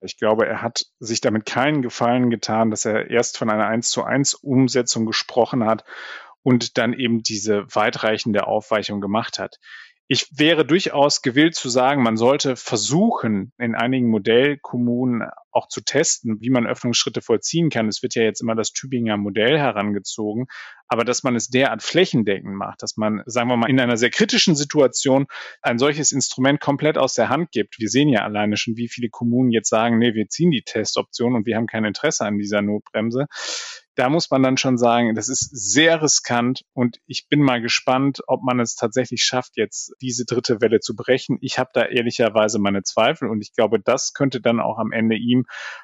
Ich 0.00 0.16
glaube, 0.16 0.46
er 0.46 0.62
hat 0.62 0.86
sich 1.00 1.20
damit 1.20 1.44
keinen 1.44 1.82
Gefallen 1.82 2.30
getan, 2.30 2.70
dass 2.70 2.84
er 2.84 3.10
erst 3.10 3.36
von 3.36 3.50
einer 3.50 3.66
1 3.66 3.90
zu 3.90 4.04
1 4.04 4.34
Umsetzung 4.34 5.06
gesprochen 5.06 5.64
hat 5.64 5.84
und 6.42 6.78
dann 6.78 6.92
eben 6.92 7.22
diese 7.22 7.66
weitreichende 7.74 8.46
Aufweichung 8.46 9.00
gemacht 9.00 9.38
hat. 9.38 9.58
Ich 10.06 10.38
wäre 10.38 10.64
durchaus 10.64 11.20
gewillt 11.20 11.54
zu 11.54 11.68
sagen, 11.68 12.02
man 12.02 12.16
sollte 12.16 12.56
versuchen, 12.56 13.52
in 13.58 13.74
einigen 13.74 14.08
Modellkommunen 14.08 15.28
auch 15.50 15.68
zu 15.68 15.80
testen, 15.80 16.40
wie 16.40 16.50
man 16.50 16.66
Öffnungsschritte 16.66 17.22
vollziehen 17.22 17.70
kann. 17.70 17.88
Es 17.88 18.02
wird 18.02 18.14
ja 18.14 18.22
jetzt 18.22 18.40
immer 18.40 18.54
das 18.54 18.72
Tübinger 18.72 19.16
Modell 19.16 19.58
herangezogen, 19.58 20.46
aber 20.88 21.04
dass 21.04 21.22
man 21.22 21.36
es 21.36 21.48
derart 21.48 21.82
flächendeckend 21.82 22.54
macht, 22.54 22.82
dass 22.82 22.96
man, 22.96 23.22
sagen 23.26 23.48
wir 23.48 23.56
mal, 23.56 23.70
in 23.70 23.80
einer 23.80 23.96
sehr 23.96 24.10
kritischen 24.10 24.54
Situation 24.54 25.26
ein 25.62 25.78
solches 25.78 26.12
Instrument 26.12 26.60
komplett 26.60 26.98
aus 26.98 27.14
der 27.14 27.28
Hand 27.28 27.50
gibt. 27.50 27.78
Wir 27.78 27.88
sehen 27.88 28.08
ja 28.08 28.22
alleine 28.22 28.56
schon, 28.56 28.76
wie 28.76 28.88
viele 28.88 29.08
Kommunen 29.08 29.50
jetzt 29.50 29.68
sagen, 29.68 29.98
nee, 29.98 30.14
wir 30.14 30.28
ziehen 30.28 30.50
die 30.50 30.62
Testoption 30.62 31.34
und 31.34 31.46
wir 31.46 31.56
haben 31.56 31.66
kein 31.66 31.84
Interesse 31.84 32.24
an 32.24 32.38
dieser 32.38 32.62
Notbremse 32.62 33.26
da 33.98 34.08
muss 34.08 34.30
man 34.30 34.44
dann 34.44 34.56
schon 34.56 34.78
sagen, 34.78 35.16
das 35.16 35.28
ist 35.28 35.50
sehr 35.50 36.00
riskant 36.00 36.62
und 36.72 36.98
ich 37.06 37.26
bin 37.28 37.42
mal 37.42 37.60
gespannt, 37.60 38.20
ob 38.28 38.44
man 38.44 38.60
es 38.60 38.76
tatsächlich 38.76 39.24
schafft, 39.24 39.56
jetzt 39.56 39.92
diese 40.00 40.24
dritte 40.24 40.60
Welle 40.60 40.78
zu 40.78 40.94
brechen. 40.94 41.36
Ich 41.40 41.58
habe 41.58 41.70
da 41.74 41.84
ehrlicherweise 41.84 42.60
meine 42.60 42.84
Zweifel 42.84 43.28
und 43.28 43.40
ich 43.40 43.52
glaube, 43.52 43.80
das 43.80 44.12
könnte 44.12 44.40
dann 44.40 44.60
auch 44.60 44.78
am 44.78 44.92
Ende 44.92 45.16
ihm 45.16 45.37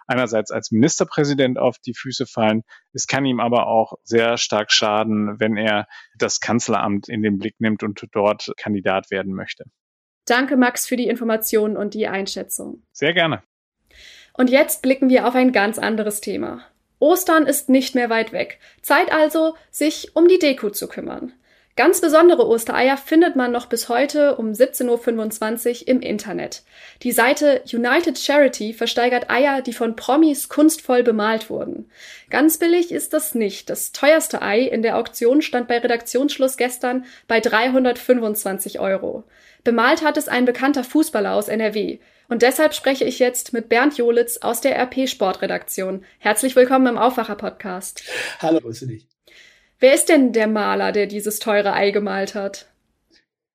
einerseits 0.07 0.51
als 0.51 0.71
Ministerpräsident 0.71 1.59
auf 1.59 1.79
die 1.79 1.95
Füße 1.95 2.27
fallen. 2.27 2.63
Es 2.93 3.07
kann 3.07 3.25
ihm 3.25 3.41
aber 3.41 3.67
auch 3.67 3.95
sehr 4.03 4.37
stark 4.37 4.73
schaden, 4.73 5.39
wenn 5.41 5.57
er 5.57 5.87
das 6.17 6.41
Kanzleramt 6.41 7.09
in 7.09 7.23
den 7.23 7.39
Blick 7.39 7.57
nimmt 7.59 7.83
und 7.83 8.07
dort 8.13 8.53
Kandidat 8.57 9.11
werden 9.11 9.35
möchte. 9.35 9.65
Danke, 10.27 10.57
Max, 10.57 10.87
für 10.87 10.97
die 10.97 11.09
Informationen 11.09 11.77
und 11.77 11.95
die 11.95 12.09
Einschätzung. 12.09 12.83
Sehr 12.93 13.13
gerne. 13.13 13.43
Und 14.33 14.51
jetzt 14.51 14.83
blicken 14.83 15.09
wir 15.09 15.29
auf 15.29 15.35
ein 15.35 15.53
ganz 15.53 15.79
anderes 15.79 16.21
Thema. 16.21 16.65
Ostern 16.99 17.47
ist 17.47 17.69
nicht 17.69 17.95
mehr 17.95 18.09
weit 18.09 18.33
weg. 18.33 18.59
Zeit 18.81 19.13
also, 19.13 19.55
sich 19.71 20.17
um 20.17 20.27
die 20.27 20.39
Deko 20.39 20.71
zu 20.71 20.89
kümmern. 20.89 21.35
Ganz 21.77 22.01
besondere 22.01 22.47
Ostereier 22.47 22.97
findet 22.97 23.35
man 23.35 23.51
noch 23.51 23.67
bis 23.67 23.89
heute 23.89 24.37
um 24.37 24.53
17.25 24.53 25.83
Uhr 25.83 25.89
im 25.89 26.01
Internet. 26.03 26.63
Die 27.03 27.11
Seite 27.11 27.65
United 27.73 28.17
Charity 28.17 28.73
versteigert 28.73 29.29
Eier, 29.29 29.61
die 29.61 29.73
von 29.73 29.97
Promis 29.97 30.49
kunstvoll 30.49 31.03
bemalt 31.03 31.51
wurden. 31.51 31.91
Ganz 32.31 32.59
billig 32.59 32.93
ist 32.93 33.13
das 33.13 33.35
nicht. 33.35 33.71
Das 33.71 33.91
teuerste 33.91 34.41
Ei 34.41 34.61
in 34.61 34.83
der 34.83 34.97
Auktion 34.97 35.43
stand 35.43 35.67
bei 35.67 35.79
Redaktionsschluss 35.79 36.57
gestern 36.57 37.07
bei 37.27 37.41
325 37.41 38.79
Euro. 38.79 39.25
Bemalt 39.65 40.05
hat 40.05 40.17
es 40.17 40.29
ein 40.29 40.45
bekannter 40.45 40.85
Fußballer 40.85 41.33
aus 41.33 41.49
NRW. 41.49 41.99
Und 42.29 42.43
deshalb 42.43 42.75
spreche 42.75 43.05
ich 43.05 43.19
jetzt 43.19 43.53
mit 43.53 43.69
Bernd 43.69 43.99
Jolitz 43.99 44.39
aus 44.39 44.61
der 44.61 44.79
RP 44.79 45.09
Sportredaktion. 45.09 46.05
Herzlich 46.19 46.55
willkommen 46.55 46.87
im 46.87 46.99
Aufwacher-Podcast. 46.99 48.05
Hallo, 48.39 48.61
grüße 48.61 48.87
dich. 48.87 49.14
Wer 49.81 49.95
ist 49.95 50.09
denn 50.09 50.33
der 50.33 50.47
Maler, 50.47 50.93
der 50.93 51.07
dieses 51.07 51.39
teure 51.39 51.73
Ei 51.73 51.91
gemalt 51.91 52.35
hat? 52.35 52.67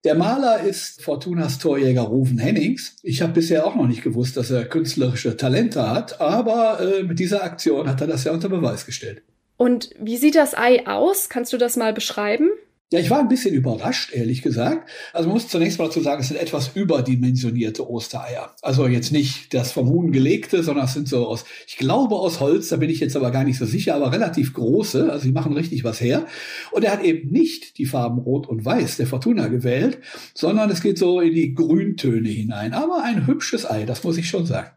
Der 0.05 0.15
Maler 0.15 0.61
ist 0.61 1.01
Fortunas 1.01 1.59
Torjäger 1.59 2.03
Ruven 2.03 2.38
Hennings. 2.38 2.95
Ich 3.03 3.21
habe 3.21 3.33
bisher 3.33 3.65
auch 3.65 3.75
noch 3.75 3.88
nicht 3.88 4.01
gewusst, 4.01 4.38
dass 4.38 4.49
er 4.49 4.63
künstlerische 4.63 5.35
Talente 5.35 5.89
hat, 5.89 6.21
aber 6.21 6.79
äh, 6.79 7.03
mit 7.03 7.19
dieser 7.19 7.43
Aktion 7.43 7.89
hat 7.89 7.99
er 7.99 8.07
das 8.07 8.23
ja 8.23 8.31
unter 8.31 8.47
Beweis 8.47 8.85
gestellt. 8.85 9.23
Und 9.57 9.89
wie 9.99 10.15
sieht 10.15 10.35
das 10.35 10.57
Ei 10.57 10.88
aus? 10.88 11.27
Kannst 11.27 11.51
du 11.51 11.57
das 11.57 11.75
mal 11.75 11.93
beschreiben? 11.93 12.49
Ja, 12.91 13.00
ich 13.00 13.12
war 13.12 13.19
ein 13.19 13.27
bisschen 13.27 13.53
überrascht, 13.53 14.13
ehrlich 14.13 14.41
gesagt. 14.41 14.89
Also 15.13 15.27
man 15.27 15.36
muss 15.36 15.48
zunächst 15.48 15.77
mal 15.77 15.86
dazu 15.86 16.01
sagen, 16.01 16.22
es 16.22 16.29
sind 16.29 16.38
etwas 16.38 16.72
überdimensionierte 16.74 17.88
Ostereier. 17.88 18.55
Also 18.63 18.88
jetzt 18.88 19.12
nicht 19.12 19.53
das 19.53 19.72
vom 19.72 19.88
Huhn 19.89 20.12
gelegte, 20.12 20.63
sondern 20.63 20.86
es 20.86 20.93
sind 20.93 21.08
so 21.08 21.27
aus, 21.27 21.46
ich 21.67 21.77
glaube 21.77 22.15
aus 22.15 22.39
Holz, 22.39 22.69
da 22.69 22.77
bin 22.77 22.89
ich 22.89 23.00
jetzt 23.00 23.15
aber 23.15 23.29
gar 23.29 23.43
nicht 23.43 23.60
so 23.60 23.65
sicher, 23.67 23.93
aber 23.93 24.12
relativ 24.12 24.55
große. 24.55 25.12
Also 25.12 25.25
die 25.25 25.31
machen 25.31 25.53
richtig 25.53 25.84
was 25.84 26.01
her. 26.01 26.25
Und 26.72 26.84
er 26.84 26.93
hat 26.93 27.03
eben 27.03 27.29
nicht 27.29 27.77
die 27.77 27.86
Farben 27.86 28.17
Rot 28.17 28.48
und 28.48 28.65
Weiß 28.65 28.98
der 28.98 29.05
Fortuna 29.05 29.50
gewählt, 29.50 30.00
sondern 30.34 30.72
es 30.72 30.81
geht 30.81 30.98
so 30.98 31.22
in 31.22 31.36
die 31.36 31.53
Grüntöne 31.53 32.29
hinein. 32.29 32.74
Aber 32.74 33.03
ein 33.03 33.27
hübsches 33.27 33.69
Ei, 33.69 33.86
das 33.86 34.03
muss 34.03 34.17
ich 34.17 34.27
schon 34.27 34.48
sagen. 34.48 34.72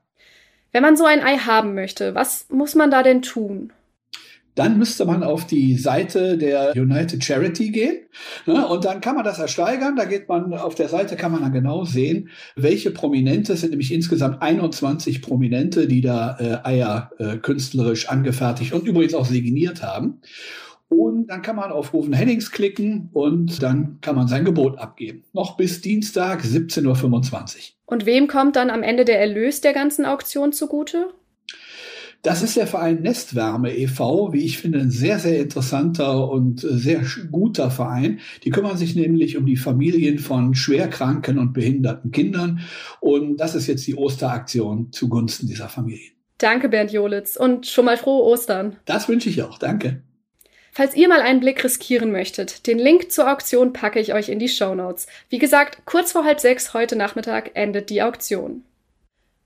Wenn 0.71 0.83
man 0.83 0.99
so 0.99 1.07
ein 1.07 1.23
Ei 1.23 1.39
haben 1.39 1.73
möchte, 1.73 2.15
was 2.15 2.45
muss 2.51 2.75
man 2.75 2.91
da 2.91 3.03
denn 3.03 3.23
tun? 3.23 3.73
Dann 4.55 4.79
müsste 4.79 5.05
man 5.05 5.23
auf 5.23 5.47
die 5.47 5.77
Seite 5.77 6.37
der 6.37 6.75
United 6.77 7.25
Charity 7.25 7.71
gehen 7.71 7.97
ne, 8.47 8.67
und 8.67 8.85
dann 8.85 9.01
kann 9.01 9.15
man 9.15 9.25
das 9.25 9.39
ersteigern. 9.39 9.97
Da 9.97 10.05
geht 10.05 10.29
man 10.29 10.53
auf 10.55 10.75
der 10.75 10.89
Seite 10.89 11.17
kann 11.17 11.33
man 11.33 11.43
dann 11.43 11.53
genau 11.53 11.85
sehen, 11.85 12.29
welche 12.57 12.91
Prominente 12.91 13.55
es 13.55 13.61
sind 13.61 13.71
nämlich 13.71 13.93
insgesamt 13.93 14.43
21 14.43 15.23
Prominente, 15.23 15.87
die 15.87 16.01
da 16.01 16.37
äh, 16.39 16.69
Eier 16.69 17.11
äh, 17.19 17.37
künstlerisch 17.39 18.09
angefertigt 18.09 18.73
und 18.73 18.87
übrigens 18.87 19.15
auch 19.15 19.27
signiert 19.27 19.83
haben. 19.83 20.21
Und 20.89 21.29
dann 21.29 21.41
kann 21.41 21.57
man 21.57 21.73
auf 21.73 21.95
Rufen 21.95 22.13
Hennings 22.13 22.51
klicken 22.51 23.09
und 23.15 23.63
dann 23.63 23.99
kann 24.03 24.15
man 24.15 24.29
sein 24.29 24.45
Gebot 24.45 24.79
abgeben. 24.79 25.25
Noch 25.33 25.57
bis 25.57 25.81
Dienstag 25.81 26.43
17.25 26.43 26.83
Uhr. 26.85 27.63
Und 27.87 28.05
wem 28.05 28.29
kommt 28.29 28.57
dann 28.57 28.69
am 28.69 28.83
Ende 28.83 29.07
der 29.07 29.19
Erlös 29.19 29.63
der 29.63 29.73
ganzen 29.73 30.05
Auktion 30.05 30.53
zugute? 30.53 31.09
Das 32.23 32.41
ist 32.41 32.57
der 32.57 32.69
Verein 32.69 33.03
Nestwärme 33.03 33.77
e.V., 33.77 34.33
wie 34.33 34.45
ich 34.45 34.59
finde, 34.59 34.79
ein 34.79 34.93
sehr, 34.93 35.19
sehr 35.19 35.41
interessanter 35.41 36.31
und 36.31 36.63
äh, 36.63 36.79
sehr 36.79 37.03
guter 37.33 37.69
Verein. 37.73 38.21
Die 38.45 38.51
kümmern 38.51 38.77
sich 38.77 38.95
nämlich 38.95 39.37
um 39.37 39.45
die 39.45 39.57
Familien 39.57 40.21
von 40.21 40.55
schwerkranken 40.55 41.37
und 41.39 41.53
behinderten 41.53 42.13
Kindern. 42.13 42.61
Und 43.01 43.39
das 43.39 43.57
ist 43.57 43.67
jetzt 43.67 43.85
die 43.89 43.97
Osteraktion 43.97 44.93
zugunsten 44.93 45.49
dieser 45.49 45.69
Familien. 45.69 46.13
Danke, 46.39 46.69
Bernd 46.69 46.93
Jolitz. 46.93 47.37
Und 47.37 47.67
schon 47.67 47.87
mal 47.87 47.97
frohe 47.97 48.23
Ostern. 48.23 48.77
Das 48.85 49.09
wünsche 49.09 49.29
ich 49.29 49.43
auch. 49.43 49.59
Danke. 49.59 50.03
Falls 50.71 50.95
ihr 50.95 51.09
mal 51.09 51.21
einen 51.21 51.41
Blick 51.41 51.63
riskieren 51.65 52.13
möchtet, 52.13 52.69
den 52.69 52.79
Link 52.79 53.11
zur 53.11 53.31
Auktion 53.31 53.73
packe 53.73 53.99
ich 53.99 54.15
euch 54.15 54.29
in 54.29 54.39
die 54.39 54.49
Show 54.49 54.77
Notes. 54.77 55.09
Wie 55.29 55.39
gesagt, 55.39 55.83
kurz 55.87 56.13
vor 56.13 56.25
halb 56.25 56.39
sechs 56.39 56.73
heute 56.73 56.95
Nachmittag 56.95 57.51
endet 57.55 57.91
die 57.91 58.01
Auktion. 58.03 58.63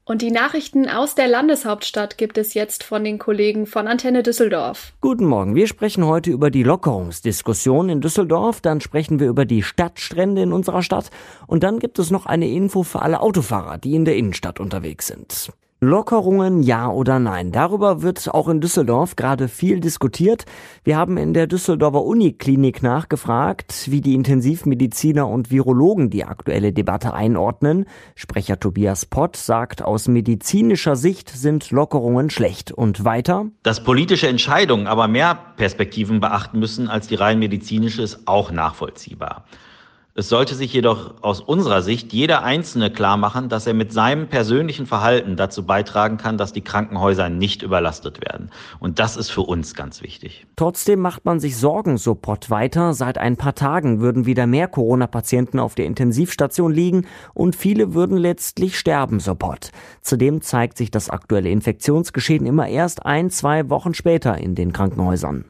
Und 0.08 0.22
die 0.22 0.30
Nachrichten 0.30 0.88
aus 0.88 1.16
der 1.16 1.26
Landeshauptstadt 1.26 2.16
gibt 2.16 2.38
es 2.38 2.54
jetzt 2.54 2.84
von 2.84 3.02
den 3.02 3.18
Kollegen 3.18 3.66
von 3.66 3.88
Antenne 3.88 4.22
Düsseldorf. 4.22 4.92
Guten 5.00 5.24
Morgen. 5.24 5.56
Wir 5.56 5.66
sprechen 5.66 6.06
heute 6.06 6.30
über 6.30 6.52
die 6.52 6.62
Lockerungsdiskussion 6.62 7.88
in 7.88 8.00
Düsseldorf. 8.00 8.60
Dann 8.60 8.80
sprechen 8.80 9.18
wir 9.18 9.26
über 9.26 9.44
die 9.44 9.64
Stadtstrände 9.64 10.42
in 10.42 10.52
unserer 10.52 10.84
Stadt. 10.84 11.10
Und 11.48 11.64
dann 11.64 11.80
gibt 11.80 11.98
es 11.98 12.12
noch 12.12 12.24
eine 12.24 12.48
Info 12.48 12.84
für 12.84 13.02
alle 13.02 13.18
Autofahrer, 13.20 13.78
die 13.78 13.96
in 13.96 14.04
der 14.04 14.14
Innenstadt 14.14 14.60
unterwegs 14.60 15.08
sind. 15.08 15.50
Lockerungen, 15.80 16.62
ja 16.62 16.88
oder 16.88 17.18
nein? 17.18 17.52
Darüber 17.52 18.00
wird 18.00 18.32
auch 18.32 18.48
in 18.48 18.62
Düsseldorf 18.62 19.14
gerade 19.14 19.46
viel 19.46 19.80
diskutiert. 19.80 20.46
Wir 20.84 20.96
haben 20.96 21.18
in 21.18 21.34
der 21.34 21.46
Düsseldorfer 21.46 22.02
Uniklinik 22.02 22.82
nachgefragt, 22.82 23.90
wie 23.90 24.00
die 24.00 24.14
Intensivmediziner 24.14 25.28
und 25.28 25.50
Virologen 25.50 26.08
die 26.08 26.24
aktuelle 26.24 26.72
Debatte 26.72 27.12
einordnen. 27.12 27.84
Sprecher 28.14 28.58
Tobias 28.58 29.04
Pott 29.04 29.36
sagt, 29.36 29.82
aus 29.82 30.08
medizinischer 30.08 30.96
Sicht 30.96 31.28
sind 31.28 31.70
Lockerungen 31.70 32.30
schlecht. 32.30 32.72
Und 32.72 33.04
weiter? 33.04 33.44
Dass 33.62 33.84
politische 33.84 34.28
Entscheidungen 34.28 34.86
aber 34.86 35.08
mehr 35.08 35.38
Perspektiven 35.58 36.20
beachten 36.20 36.58
müssen 36.58 36.88
als 36.88 37.06
die 37.06 37.16
rein 37.16 37.38
medizinische, 37.38 38.00
ist 38.00 38.26
auch 38.26 38.50
nachvollziehbar. 38.50 39.44
Es 40.18 40.30
sollte 40.30 40.54
sich 40.54 40.72
jedoch 40.72 41.12
aus 41.20 41.42
unserer 41.42 41.82
Sicht 41.82 42.14
jeder 42.14 42.42
Einzelne 42.42 42.90
klar 42.90 43.18
machen, 43.18 43.50
dass 43.50 43.66
er 43.66 43.74
mit 43.74 43.92
seinem 43.92 44.28
persönlichen 44.28 44.86
Verhalten 44.86 45.36
dazu 45.36 45.66
beitragen 45.66 46.16
kann, 46.16 46.38
dass 46.38 46.54
die 46.54 46.62
Krankenhäuser 46.62 47.28
nicht 47.28 47.62
überlastet 47.62 48.22
werden. 48.22 48.48
Und 48.78 48.98
das 48.98 49.18
ist 49.18 49.28
für 49.28 49.42
uns 49.42 49.74
ganz 49.74 50.02
wichtig. 50.02 50.46
Trotzdem 50.56 51.00
macht 51.00 51.26
man 51.26 51.38
sich 51.38 51.58
Sorgen, 51.58 51.98
so 51.98 52.14
Pott 52.14 52.48
weiter. 52.48 52.94
Seit 52.94 53.18
ein 53.18 53.36
paar 53.36 53.54
Tagen 53.54 54.00
würden 54.00 54.24
wieder 54.24 54.46
mehr 54.46 54.68
Corona-Patienten 54.68 55.58
auf 55.58 55.74
der 55.74 55.84
Intensivstation 55.84 56.72
liegen 56.72 57.06
und 57.34 57.54
viele 57.54 57.92
würden 57.92 58.16
letztlich 58.16 58.78
sterben, 58.78 59.20
so 59.20 59.34
Pott. 59.34 59.70
Zudem 60.00 60.40
zeigt 60.40 60.78
sich 60.78 60.90
das 60.90 61.10
aktuelle 61.10 61.50
Infektionsgeschehen 61.50 62.46
immer 62.46 62.68
erst 62.68 63.04
ein, 63.04 63.28
zwei 63.28 63.68
Wochen 63.68 63.92
später 63.92 64.38
in 64.38 64.54
den 64.54 64.72
Krankenhäusern. 64.72 65.44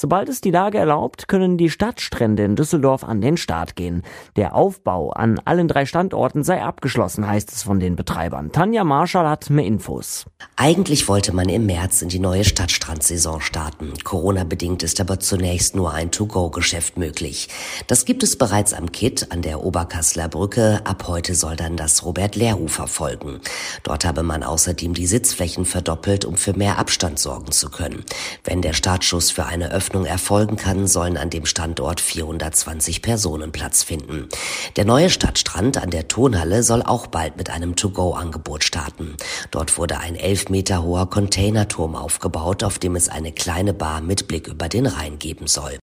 Sobald 0.00 0.28
es 0.28 0.40
die 0.40 0.52
Lage 0.52 0.78
erlaubt, 0.78 1.26
können 1.26 1.58
die 1.58 1.70
Stadtstrände 1.70 2.44
in 2.44 2.54
Düsseldorf 2.54 3.02
an 3.02 3.20
den 3.20 3.36
Start 3.36 3.74
gehen. 3.74 4.04
Der 4.36 4.54
Aufbau 4.54 5.10
an 5.10 5.40
allen 5.44 5.66
drei 5.66 5.86
Standorten 5.86 6.44
sei 6.44 6.62
abgeschlossen, 6.62 7.26
heißt 7.26 7.50
es 7.50 7.64
von 7.64 7.80
den 7.80 7.96
Betreibern. 7.96 8.52
Tanja 8.52 8.84
Marschall 8.84 9.28
hat 9.28 9.50
mehr 9.50 9.64
Infos. 9.64 10.26
Eigentlich 10.54 11.08
wollte 11.08 11.34
man 11.34 11.48
im 11.48 11.66
März 11.66 12.00
in 12.02 12.10
die 12.10 12.20
neue 12.20 12.44
Stadtstrandsaison 12.44 13.40
starten. 13.40 13.92
Corona-bedingt 14.04 14.84
ist 14.84 15.00
aber 15.00 15.18
zunächst 15.18 15.74
nur 15.74 15.92
ein 15.92 16.12
To-Go-Geschäft 16.12 16.96
möglich. 16.96 17.48
Das 17.88 18.04
gibt 18.04 18.22
es 18.22 18.38
bereits 18.38 18.74
am 18.74 18.92
Kitt 18.92 19.32
an 19.32 19.42
der 19.42 19.64
Oberkasseler 19.64 20.28
Brücke. 20.28 20.80
Ab 20.84 21.08
heute 21.08 21.34
soll 21.34 21.56
dann 21.56 21.76
das 21.76 22.04
Robert-Lehr-Ufer 22.04 22.86
folgen. 22.86 23.40
Dort 23.82 24.04
habe 24.04 24.22
man 24.22 24.44
außerdem 24.44 24.94
die 24.94 25.08
Sitzflächen 25.08 25.64
verdoppelt, 25.64 26.24
um 26.24 26.36
für 26.36 26.56
mehr 26.56 26.78
Abstand 26.78 27.18
sorgen 27.18 27.50
zu 27.50 27.68
können. 27.68 28.04
Wenn 28.44 28.62
der 28.62 28.74
Startschuss 28.74 29.32
für 29.32 29.46
eine 29.46 29.72
erfolgen 29.94 30.56
kann, 30.56 30.86
sollen 30.86 31.16
an 31.16 31.30
dem 31.30 31.46
Standort 31.46 32.00
420 32.00 33.02
Personen 33.02 33.52
Platz 33.52 33.82
finden. 33.82 34.28
Der 34.76 34.84
neue 34.84 35.10
Stadtstrand 35.10 35.82
an 35.82 35.90
der 35.90 36.08
Tonhalle 36.08 36.62
soll 36.62 36.82
auch 36.82 37.06
bald 37.06 37.36
mit 37.36 37.50
einem 37.50 37.76
To-Go-Angebot 37.76 38.64
starten. 38.64 39.16
Dort 39.50 39.78
wurde 39.78 39.98
ein 39.98 40.16
elf 40.16 40.48
Meter 40.48 40.82
hoher 40.82 41.08
Containerturm 41.08 41.96
aufgebaut, 41.96 42.64
auf 42.64 42.78
dem 42.78 42.96
es 42.96 43.08
eine 43.08 43.32
kleine 43.32 43.74
Bar 43.74 44.00
mit 44.00 44.28
Blick 44.28 44.48
über 44.48 44.68
den 44.68 44.86
Rhein 44.86 45.18
geben 45.18 45.46
soll. 45.46 45.78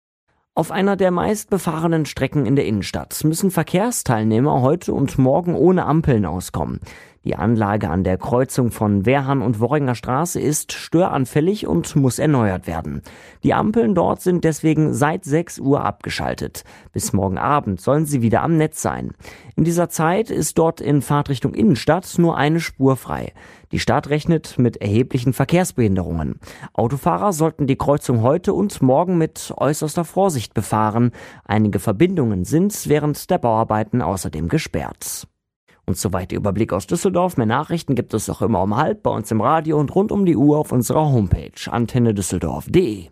Auf 0.55 0.69
einer 0.69 0.95
der 0.95 1.09
meistbefahrenen 1.09 2.05
Strecken 2.05 2.45
in 2.45 2.55
der 2.55 2.67
Innenstadt 2.67 3.23
müssen 3.23 3.49
Verkehrsteilnehmer 3.49 4.61
heute 4.61 4.93
und 4.93 5.17
morgen 5.17 5.55
ohne 5.55 5.85
Ampeln 5.85 6.27
auskommen. 6.27 6.79
Die 7.25 7.37
Anlage 7.37 7.89
an 7.89 8.03
der 8.03 8.17
Kreuzung 8.17 8.69
von 8.69 9.05
Wehrhahn 9.05 9.41
und 9.41 9.61
Worringer 9.61 9.95
Straße 9.95 10.41
ist 10.41 10.73
störanfällig 10.73 11.65
und 11.67 11.95
muss 11.95 12.19
erneuert 12.19 12.67
werden. 12.67 13.01
Die 13.43 13.53
Ampeln 13.53 13.95
dort 13.95 14.21
sind 14.21 14.43
deswegen 14.43 14.93
seit 14.93 15.23
6 15.23 15.59
Uhr 15.59 15.85
abgeschaltet. 15.85 16.65
Bis 16.91 17.13
morgen 17.13 17.37
Abend 17.37 17.79
sollen 17.79 18.05
sie 18.05 18.21
wieder 18.21 18.43
am 18.43 18.57
Netz 18.57 18.81
sein. 18.81 19.13
In 19.55 19.63
dieser 19.63 19.87
Zeit 19.87 20.31
ist 20.31 20.57
dort 20.57 20.81
in 20.81 21.01
Fahrtrichtung 21.01 21.53
Innenstadt 21.53 22.13
nur 22.17 22.35
eine 22.35 22.59
Spur 22.59 22.97
frei. 22.97 23.31
Die 23.71 23.79
Stadt 23.79 24.09
rechnet 24.09 24.59
mit 24.59 24.77
erheblichen 24.77 25.31
Verkehrsbehinderungen. 25.31 26.39
Autofahrer 26.73 27.31
sollten 27.31 27.67
die 27.67 27.77
Kreuzung 27.77 28.21
heute 28.21 28.53
und 28.53 28.81
morgen 28.81 29.17
mit 29.17 29.53
äußerster 29.55 30.03
Vorsicht 30.03 30.53
befahren. 30.53 31.11
Einige 31.45 31.79
Verbindungen 31.79 32.43
sind 32.43 32.89
während 32.89 33.29
der 33.29 33.37
Bauarbeiten 33.37 34.01
außerdem 34.01 34.49
gesperrt. 34.49 35.27
Und 35.85 35.97
soweit 35.97 36.31
der 36.31 36.37
Überblick 36.37 36.71
aus 36.71 36.87
Düsseldorf. 36.87 37.37
Mehr 37.37 37.45
Nachrichten 37.45 37.95
gibt 37.95 38.13
es 38.13 38.29
auch 38.29 38.41
immer 38.41 38.61
um 38.61 38.77
halb 38.77 39.03
bei 39.03 39.11
uns 39.11 39.29
im 39.31 39.41
Radio 39.41 39.79
und 39.79 39.93
rund 39.93 40.11
um 40.11 40.25
die 40.25 40.37
Uhr 40.37 40.57
auf 40.57 40.71
unserer 40.71 41.11
Homepage 41.11 41.51
antennedüsseldorf.de. 41.69 43.09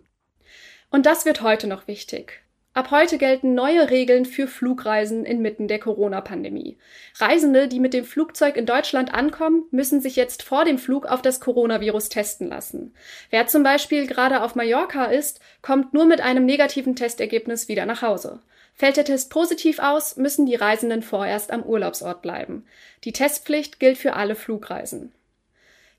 Und 0.90 1.06
das 1.06 1.24
wird 1.24 1.42
heute 1.42 1.66
noch 1.66 1.86
wichtig. 1.86 2.42
Ab 2.74 2.90
heute 2.90 3.18
gelten 3.18 3.54
neue 3.54 3.90
Regeln 3.90 4.24
für 4.24 4.46
Flugreisen 4.46 5.26
inmitten 5.26 5.68
der 5.68 5.78
Corona-Pandemie. 5.78 6.78
Reisende, 7.16 7.68
die 7.68 7.80
mit 7.80 7.92
dem 7.92 8.06
Flugzeug 8.06 8.56
in 8.56 8.64
Deutschland 8.64 9.12
ankommen, 9.12 9.64
müssen 9.70 10.00
sich 10.00 10.16
jetzt 10.16 10.42
vor 10.42 10.64
dem 10.64 10.78
Flug 10.78 11.04
auf 11.04 11.20
das 11.20 11.40
Coronavirus 11.40 12.08
testen 12.08 12.48
lassen. 12.48 12.94
Wer 13.28 13.46
zum 13.46 13.62
Beispiel 13.62 14.06
gerade 14.06 14.42
auf 14.42 14.54
Mallorca 14.54 15.04
ist, 15.04 15.40
kommt 15.60 15.92
nur 15.92 16.06
mit 16.06 16.22
einem 16.22 16.46
negativen 16.46 16.96
Testergebnis 16.96 17.68
wieder 17.68 17.84
nach 17.84 18.00
Hause. 18.00 18.40
Fällt 18.74 18.96
der 18.96 19.04
Test 19.04 19.30
positiv 19.30 19.78
aus, 19.78 20.16
müssen 20.16 20.46
die 20.46 20.54
Reisenden 20.54 21.02
vorerst 21.02 21.50
am 21.50 21.62
Urlaubsort 21.62 22.22
bleiben. 22.22 22.64
Die 23.04 23.12
Testpflicht 23.12 23.78
gilt 23.78 23.98
für 23.98 24.14
alle 24.14 24.34
Flugreisen. 24.34 25.12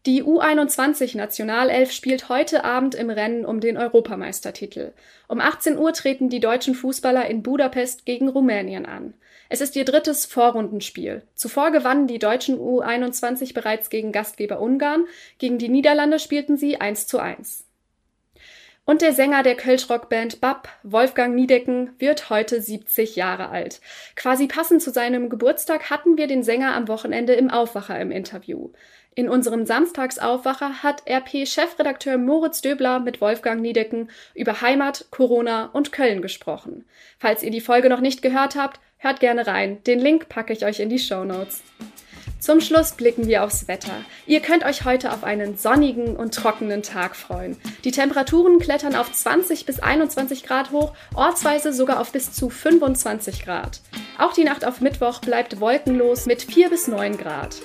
Die 0.05 0.21
U21-Nationalelf 0.21 1.93
spielt 1.93 2.27
heute 2.27 2.65
Abend 2.65 2.93
im 2.93 3.09
Rennen 3.09 3.45
um 3.45 3.61
den 3.61 3.77
Europameistertitel. 3.77 4.91
Um 5.29 5.39
18 5.39 5.77
Uhr 5.77 5.93
treten 5.93 6.27
die 6.27 6.41
deutschen 6.41 6.75
Fußballer 6.75 7.25
in 7.29 7.41
Budapest 7.41 8.05
gegen 8.05 8.27
Rumänien 8.27 8.85
an. 8.85 9.13
Es 9.47 9.61
ist 9.61 9.77
ihr 9.77 9.85
drittes 9.85 10.25
Vorrundenspiel. 10.25 11.21
Zuvor 11.35 11.71
gewannen 11.71 12.07
die 12.07 12.19
deutschen 12.19 12.59
U21 12.59 13.53
bereits 13.53 13.89
gegen 13.89 14.11
Gastgeber 14.11 14.59
Ungarn, 14.59 15.05
gegen 15.37 15.57
die 15.57 15.69
Niederlande 15.69 16.19
spielten 16.19 16.57
sie 16.57 16.81
1 16.81 17.07
zu 17.07 17.19
1. 17.19 17.65
Und 18.85 19.01
der 19.01 19.13
Sänger 19.13 19.43
der 19.43 19.55
Kölschrockband 19.55 20.41
BAP, 20.41 20.67
Wolfgang 20.83 21.35
Niedecken, 21.35 21.91
wird 21.99 22.29
heute 22.29 22.61
70 22.61 23.15
Jahre 23.15 23.47
alt. 23.47 23.79
Quasi 24.17 24.47
passend 24.47 24.81
zu 24.81 24.91
seinem 24.91 25.29
Geburtstag 25.29 25.89
hatten 25.89 26.17
wir 26.17 26.27
den 26.27 26.43
Sänger 26.43 26.75
am 26.75 26.89
Wochenende 26.89 27.33
im 27.33 27.49
Aufwacher 27.49 27.99
im 28.01 28.11
Interview. 28.11 28.71
In 29.15 29.29
unserem 29.29 29.65
Samstagsaufwacher 29.65 30.83
hat 30.83 31.03
RP-Chefredakteur 31.07 32.17
Moritz 32.17 32.61
Döbler 32.61 32.99
mit 32.99 33.21
Wolfgang 33.21 33.61
Niedecken 33.61 34.09
über 34.33 34.59
Heimat, 34.59 35.05
Corona 35.11 35.67
und 35.67 35.93
Köln 35.93 36.21
gesprochen. 36.21 36.83
Falls 37.19 37.41
ihr 37.41 37.51
die 37.51 37.61
Folge 37.61 37.87
noch 37.87 38.01
nicht 38.01 38.21
gehört 38.21 38.55
habt, 38.55 38.81
hört 38.97 39.21
gerne 39.21 39.47
rein. 39.47 39.81
Den 39.83 39.99
Link 39.99 40.27
packe 40.27 40.51
ich 40.51 40.65
euch 40.65 40.81
in 40.81 40.89
die 40.89 40.99
Show 40.99 41.23
Notes. 41.23 41.61
Zum 42.43 42.59
Schluss 42.59 42.91
blicken 42.91 43.25
wir 43.25 43.45
aufs 43.45 43.69
Wetter. 43.69 43.93
Ihr 44.27 44.41
könnt 44.41 44.65
euch 44.65 44.83
heute 44.83 45.13
auf 45.13 45.23
einen 45.23 45.57
sonnigen 45.57 46.17
und 46.17 46.33
trockenen 46.33 46.83
Tag 46.83 47.15
freuen. 47.15 47.55
Die 47.85 47.91
Temperaturen 47.91 48.59
klettern 48.59 48.95
auf 48.95 49.13
20 49.13 49.65
bis 49.65 49.79
21 49.79 50.43
Grad 50.43 50.71
hoch, 50.71 50.91
ortsweise 51.15 51.71
sogar 51.71 52.01
auf 52.01 52.11
bis 52.11 52.33
zu 52.33 52.49
25 52.49 53.45
Grad. 53.45 53.79
Auch 54.17 54.33
die 54.33 54.43
Nacht 54.43 54.65
auf 54.65 54.81
Mittwoch 54.81 55.21
bleibt 55.21 55.61
wolkenlos 55.61 56.25
mit 56.25 56.41
4 56.41 56.69
bis 56.69 56.89
9 56.89 57.17
Grad. 57.17 57.55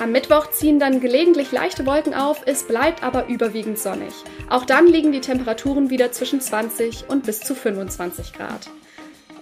Am 0.00 0.10
Mittwoch 0.10 0.50
ziehen 0.50 0.80
dann 0.80 1.00
gelegentlich 1.00 1.52
leichte 1.52 1.86
Wolken 1.86 2.12
auf, 2.12 2.42
es 2.44 2.64
bleibt 2.64 3.04
aber 3.04 3.28
überwiegend 3.28 3.78
sonnig. 3.78 4.12
Auch 4.50 4.64
dann 4.64 4.88
liegen 4.88 5.12
die 5.12 5.20
Temperaturen 5.20 5.90
wieder 5.90 6.10
zwischen 6.10 6.40
20 6.40 7.04
und 7.08 7.24
bis 7.24 7.38
zu 7.38 7.54
25 7.54 8.32
Grad. 8.32 8.68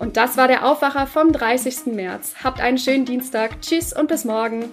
Und 0.02 0.16
das 0.16 0.36
war 0.36 0.48
der 0.48 0.66
Aufwacher 0.66 1.06
vom 1.06 1.30
30. 1.30 1.86
März. 1.94 2.34
Habt 2.42 2.60
einen 2.60 2.76
schönen 2.76 3.04
Dienstag. 3.04 3.60
Tschüss 3.62 3.92
und 3.92 4.08
bis 4.08 4.24
morgen. 4.24 4.64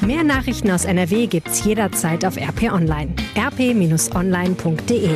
Mehr 0.00 0.24
Nachrichten 0.24 0.72
aus 0.72 0.84
NRW 0.84 1.28
gibt's 1.28 1.64
jederzeit 1.64 2.24
auf 2.24 2.36
RP 2.36 2.72
Online. 2.72 3.14
rp-online.de 3.38 5.10